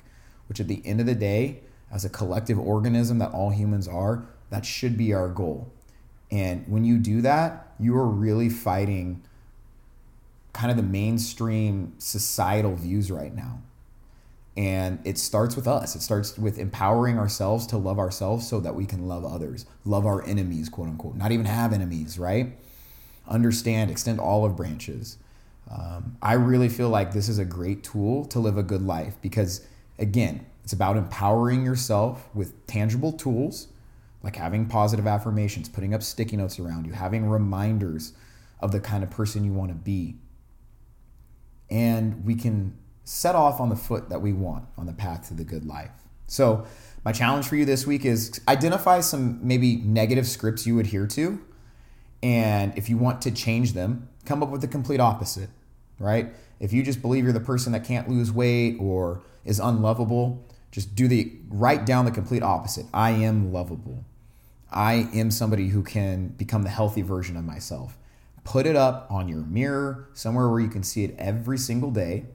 which 0.47 0.59
at 0.59 0.67
the 0.67 0.81
end 0.85 0.99
of 0.99 1.05
the 1.05 1.15
day, 1.15 1.61
as 1.91 2.03
a 2.03 2.09
collective 2.09 2.59
organism 2.59 3.19
that 3.19 3.31
all 3.31 3.49
humans 3.49 3.87
are, 3.87 4.25
that 4.49 4.65
should 4.65 4.97
be 4.97 5.13
our 5.13 5.29
goal. 5.29 5.71
And 6.31 6.67
when 6.67 6.83
you 6.83 6.97
do 6.97 7.21
that, 7.21 7.73
you 7.79 7.95
are 7.95 8.07
really 8.07 8.49
fighting 8.49 9.23
kind 10.53 10.71
of 10.71 10.77
the 10.77 10.83
mainstream 10.83 11.93
societal 11.97 12.75
views 12.75 13.11
right 13.11 13.33
now. 13.33 13.61
And 14.57 14.99
it 15.05 15.17
starts 15.17 15.55
with 15.55 15.67
us. 15.67 15.95
It 15.95 16.01
starts 16.01 16.37
with 16.37 16.57
empowering 16.57 17.17
ourselves 17.19 17.67
to 17.67 17.77
love 17.77 17.99
ourselves 17.99 18.47
so 18.47 18.59
that 18.59 18.73
we 18.75 18.85
can 18.85 19.07
love 19.07 19.23
others, 19.23 19.65
love 19.85 20.05
our 20.05 20.25
enemies, 20.25 20.67
quote 20.67 20.87
unquote, 20.87 21.15
not 21.15 21.31
even 21.31 21.45
have 21.45 21.73
enemies, 21.73 22.17
right? 22.17 22.57
Understand, 23.27 23.91
extend 23.91 24.19
olive 24.19 24.55
branches. 24.55 25.17
Um, 25.69 26.17
I 26.21 26.33
really 26.33 26.69
feel 26.69 26.89
like 26.89 27.13
this 27.13 27.29
is 27.29 27.37
a 27.37 27.45
great 27.45 27.83
tool 27.83 28.25
to 28.25 28.39
live 28.39 28.57
a 28.57 28.63
good 28.63 28.81
life 28.81 29.15
because, 29.21 29.65
again, 29.99 30.45
it's 30.63 30.73
about 30.73 30.97
empowering 30.97 31.63
yourself 31.63 32.27
with 32.33 32.65
tangible 32.65 33.11
tools 33.11 33.67
like 34.23 34.37
having 34.37 34.65
positive 34.65 35.05
affirmations, 35.05 35.69
putting 35.69 35.93
up 35.93 36.01
sticky 36.01 36.35
notes 36.35 36.59
around 36.59 36.87
you, 36.87 36.93
having 36.93 37.29
reminders 37.29 38.13
of 38.59 38.71
the 38.71 38.79
kind 38.79 39.03
of 39.03 39.11
person 39.11 39.43
you 39.45 39.53
want 39.53 39.69
to 39.69 39.75
be 39.75 40.15
and 41.69 42.25
we 42.25 42.35
can 42.35 42.77
set 43.07 43.35
off 43.35 43.61
on 43.61 43.69
the 43.69 43.75
foot 43.75 44.09
that 44.09 44.21
we 44.21 44.33
want 44.33 44.65
on 44.77 44.85
the 44.85 44.93
path 44.93 45.29
to 45.29 45.33
the 45.33 45.45
good 45.45 45.65
life. 45.65 45.91
So, 46.27 46.65
my 47.05 47.13
challenge 47.13 47.47
for 47.47 47.55
you 47.55 47.63
this 47.63 47.87
week 47.87 48.03
is 48.03 48.41
identify 48.49 48.99
some 48.99 49.39
maybe 49.47 49.77
negative 49.77 50.27
scripts 50.27 50.67
you 50.67 50.77
adhere 50.79 51.07
to. 51.07 51.41
And 52.21 52.77
if 52.77 52.89
you 52.89 52.97
want 52.97 53.21
to 53.21 53.31
change 53.31 53.71
them, 53.71 54.09
come 54.25 54.43
up 54.43 54.49
with 54.49 54.59
the 54.59 54.67
complete 54.67 54.99
opposite, 54.99 55.49
right? 55.99 56.33
If 56.59 56.73
you 56.73 56.83
just 56.83 57.01
believe 57.01 57.23
you're 57.23 57.31
the 57.31 57.39
person 57.39 57.71
that 57.71 57.85
can't 57.85 58.09
lose 58.09 58.29
weight 58.29 58.75
or 58.77 59.21
is 59.45 59.59
unlovable, 59.59 60.45
just 60.71 60.93
do 60.93 61.07
the 61.07 61.31
write 61.47 61.85
down 61.85 62.03
the 62.03 62.11
complete 62.11 62.43
opposite. 62.43 62.87
I 62.93 63.11
am 63.11 63.53
lovable. 63.53 64.03
I 64.69 65.07
am 65.13 65.31
somebody 65.31 65.69
who 65.69 65.83
can 65.83 66.29
become 66.29 66.63
the 66.63 66.69
healthy 66.69 67.03
version 67.03 67.37
of 67.37 67.45
myself. 67.45 67.97
Put 68.43 68.65
it 68.65 68.75
up 68.75 69.07
on 69.09 69.29
your 69.29 69.43
mirror, 69.43 70.09
somewhere 70.13 70.49
where 70.49 70.59
you 70.59 70.67
can 70.67 70.83
see 70.83 71.05
it 71.05 71.15
every 71.17 71.57
single 71.57 71.91
day. 71.91 72.25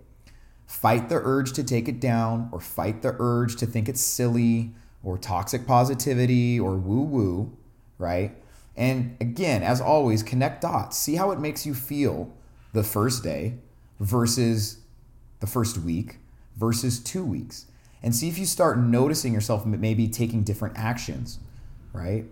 Fight 0.73 1.09
the 1.09 1.21
urge 1.23 1.53
to 1.53 1.65
take 1.65 1.89
it 1.89 2.01
down 2.01 2.49
or 2.53 2.61
fight 2.61 3.03
the 3.03 3.15
urge 3.19 3.57
to 3.57 3.67
think 3.67 3.89
it's 3.89 4.01
silly 4.01 4.73
or 5.05 5.19
toxic 5.19 5.67
positivity 5.67 6.59
or 6.59 6.77
woo 6.77 7.03
woo, 7.03 7.57
right? 7.99 8.35
And 8.77 9.17
again, 9.21 9.63
as 9.63 9.81
always, 9.81 10.23
connect 10.23 10.63
dots. 10.63 10.97
See 10.97 11.17
how 11.17 11.31
it 11.31 11.39
makes 11.39 11.67
you 11.67 11.75
feel 11.75 12.33
the 12.73 12.83
first 12.83 13.23
day 13.23 13.59
versus 14.01 14.79
the 15.41 15.47
first 15.47 15.79
week 15.79 16.19
versus 16.57 16.99
two 16.99 17.25
weeks. 17.25 17.67
And 18.03 18.15
see 18.15 18.29
if 18.29 18.39
you 18.39 18.47
start 18.47 18.79
noticing 18.79 19.33
yourself 19.33 19.67
maybe 19.67 20.09
taking 20.09 20.43
different 20.43 20.79
actions, 20.79 21.39
right? 21.93 22.25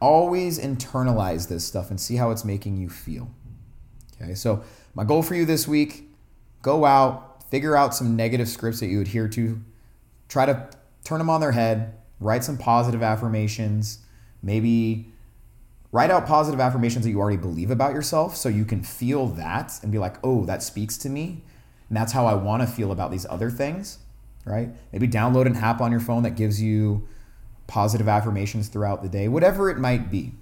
always 0.00 0.58
internalize 0.58 1.48
this 1.48 1.64
stuff 1.64 1.90
and 1.90 2.00
see 2.00 2.16
how 2.16 2.30
it's 2.30 2.44
making 2.44 2.76
you 2.76 2.88
feel. 2.88 3.30
Okay, 4.20 4.34
so 4.34 4.64
my 4.94 5.04
goal 5.04 5.22
for 5.22 5.34
you 5.34 5.44
this 5.44 5.68
week 5.68 6.09
go 6.62 6.84
out, 6.84 7.48
figure 7.50 7.76
out 7.76 7.94
some 7.94 8.16
negative 8.16 8.48
scripts 8.48 8.80
that 8.80 8.86
you 8.86 9.00
adhere 9.00 9.28
to, 9.28 9.60
try 10.28 10.46
to 10.46 10.68
turn 11.04 11.18
them 11.18 11.30
on 11.30 11.40
their 11.40 11.52
head, 11.52 11.94
write 12.20 12.44
some 12.44 12.56
positive 12.56 13.02
affirmations, 13.02 14.00
maybe 14.42 15.12
write 15.92 16.10
out 16.10 16.26
positive 16.26 16.60
affirmations 16.60 17.04
that 17.04 17.10
you 17.10 17.18
already 17.18 17.36
believe 17.36 17.70
about 17.70 17.92
yourself 17.92 18.36
so 18.36 18.48
you 18.48 18.64
can 18.64 18.82
feel 18.82 19.26
that 19.26 19.80
and 19.82 19.90
be 19.90 19.98
like, 19.98 20.16
oh, 20.22 20.44
that 20.44 20.62
speaks 20.62 20.96
to 20.98 21.08
me. 21.08 21.42
And 21.88 21.96
that's 21.96 22.12
how 22.12 22.26
I 22.26 22.34
want 22.34 22.62
to 22.62 22.68
feel 22.68 22.92
about 22.92 23.10
these 23.10 23.26
other 23.28 23.50
things, 23.50 23.98
right? 24.44 24.68
Maybe 24.92 25.08
download 25.08 25.46
an 25.46 25.56
app 25.56 25.80
on 25.80 25.90
your 25.90 26.00
phone 26.00 26.22
that 26.22 26.36
gives 26.36 26.62
you 26.62 27.08
positive 27.66 28.08
affirmations 28.08 28.68
throughout 28.68 29.02
the 29.02 29.08
day, 29.08 29.26
whatever 29.26 29.70
it 29.70 29.78
might 29.78 30.10
be, 30.10 30.32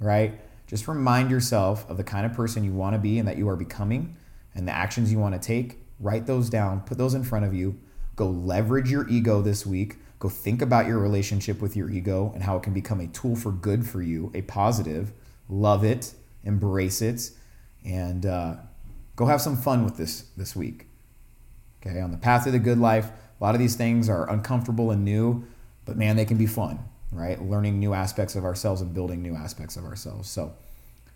right? 0.00 0.40
Just 0.66 0.88
remind 0.88 1.30
yourself 1.30 1.88
of 1.88 1.96
the 1.96 2.04
kind 2.04 2.26
of 2.26 2.32
person 2.32 2.64
you 2.64 2.72
want 2.72 2.94
to 2.94 2.98
be 2.98 3.18
and 3.18 3.28
that 3.28 3.38
you 3.38 3.48
are 3.48 3.56
becoming 3.56 4.16
and 4.58 4.66
the 4.66 4.72
actions 4.72 5.10
you 5.10 5.18
want 5.18 5.40
to 5.40 5.40
take. 5.40 5.78
Write 6.00 6.26
those 6.26 6.50
down, 6.50 6.80
put 6.80 6.98
those 6.98 7.14
in 7.14 7.22
front 7.22 7.44
of 7.44 7.54
you. 7.54 7.78
Go 8.16 8.26
leverage 8.28 8.90
your 8.90 9.08
ego 9.08 9.40
this 9.40 9.64
week. 9.64 9.96
Go 10.18 10.28
think 10.28 10.60
about 10.60 10.86
your 10.86 10.98
relationship 10.98 11.60
with 11.62 11.76
your 11.76 11.88
ego 11.88 12.32
and 12.34 12.42
how 12.42 12.56
it 12.56 12.64
can 12.64 12.74
become 12.74 13.00
a 13.00 13.06
tool 13.06 13.36
for 13.36 13.52
good 13.52 13.86
for 13.86 14.02
you, 14.02 14.32
a 14.34 14.42
positive. 14.42 15.12
Love 15.48 15.84
it, 15.84 16.12
embrace 16.42 17.00
it, 17.00 17.30
and 17.84 18.26
uh, 18.26 18.56
go 19.14 19.26
have 19.26 19.40
some 19.40 19.56
fun 19.56 19.84
with 19.84 19.96
this 19.96 20.22
this 20.36 20.56
week. 20.56 20.86
Okay, 21.80 22.00
on 22.00 22.10
the 22.10 22.18
path 22.18 22.44
of 22.46 22.52
the 22.52 22.58
good 22.58 22.78
life, 22.78 23.06
a 23.40 23.44
lot 23.44 23.54
of 23.54 23.60
these 23.60 23.76
things 23.76 24.08
are 24.08 24.28
uncomfortable 24.28 24.90
and 24.90 25.04
new, 25.04 25.46
but 25.84 25.96
man, 25.96 26.16
they 26.16 26.24
can 26.24 26.36
be 26.36 26.46
fun, 26.46 26.80
right? 27.12 27.40
Learning 27.40 27.78
new 27.78 27.94
aspects 27.94 28.34
of 28.34 28.44
ourselves 28.44 28.80
and 28.80 28.92
building 28.92 29.22
new 29.22 29.36
aspects 29.36 29.76
of 29.76 29.84
ourselves. 29.84 30.28
So, 30.28 30.52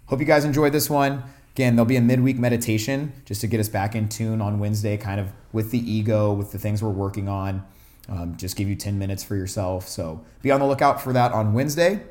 hope 0.07 0.21
you 0.21 0.27
guys 0.27 0.45
enjoyed 0.45 0.73
this 0.73 0.89
one. 0.89 1.25
Again, 1.55 1.77
there'll 1.77 1.87
be 1.87 1.97
a 1.97 2.03
midweek 2.03 2.38
meditation 2.38 3.12
just 3.27 3.43
to 3.43 3.47
get 3.47 3.61
us 3.61 3.69
back 3.69 3.95
in 3.95 4.09
tune 4.09 4.41
on 4.41 4.59
Wednesday, 4.59 4.97
kind 4.97 5.21
of 5.21 5.29
with 5.53 5.71
the 5.71 5.79
ego, 5.79 6.33
with 6.33 6.51
the 6.51 6.59
things 6.59 6.83
we're 6.83 6.91
working 6.91 7.29
on. 7.29 7.65
Um, 8.09 8.37
just 8.37 8.57
give 8.57 8.69
you 8.69 8.75
10 8.75 8.99
minutes 8.99 9.23
for 9.23 9.37
yourself. 9.37 9.87
So 9.87 10.25
be 10.41 10.51
on 10.51 10.61
the 10.61 10.67
lookout 10.67 11.01
for 11.01 11.12
that 11.12 11.33
on 11.33 11.53
Wednesday. 11.53 12.03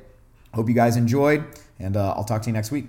Hope 0.54 0.67
you 0.67 0.75
guys 0.75 0.95
enjoyed, 0.95 1.45
and 1.80 1.97
uh, 1.97 2.13
I'll 2.15 2.23
talk 2.23 2.41
to 2.43 2.49
you 2.49 2.54
next 2.54 2.71
week. 2.71 2.86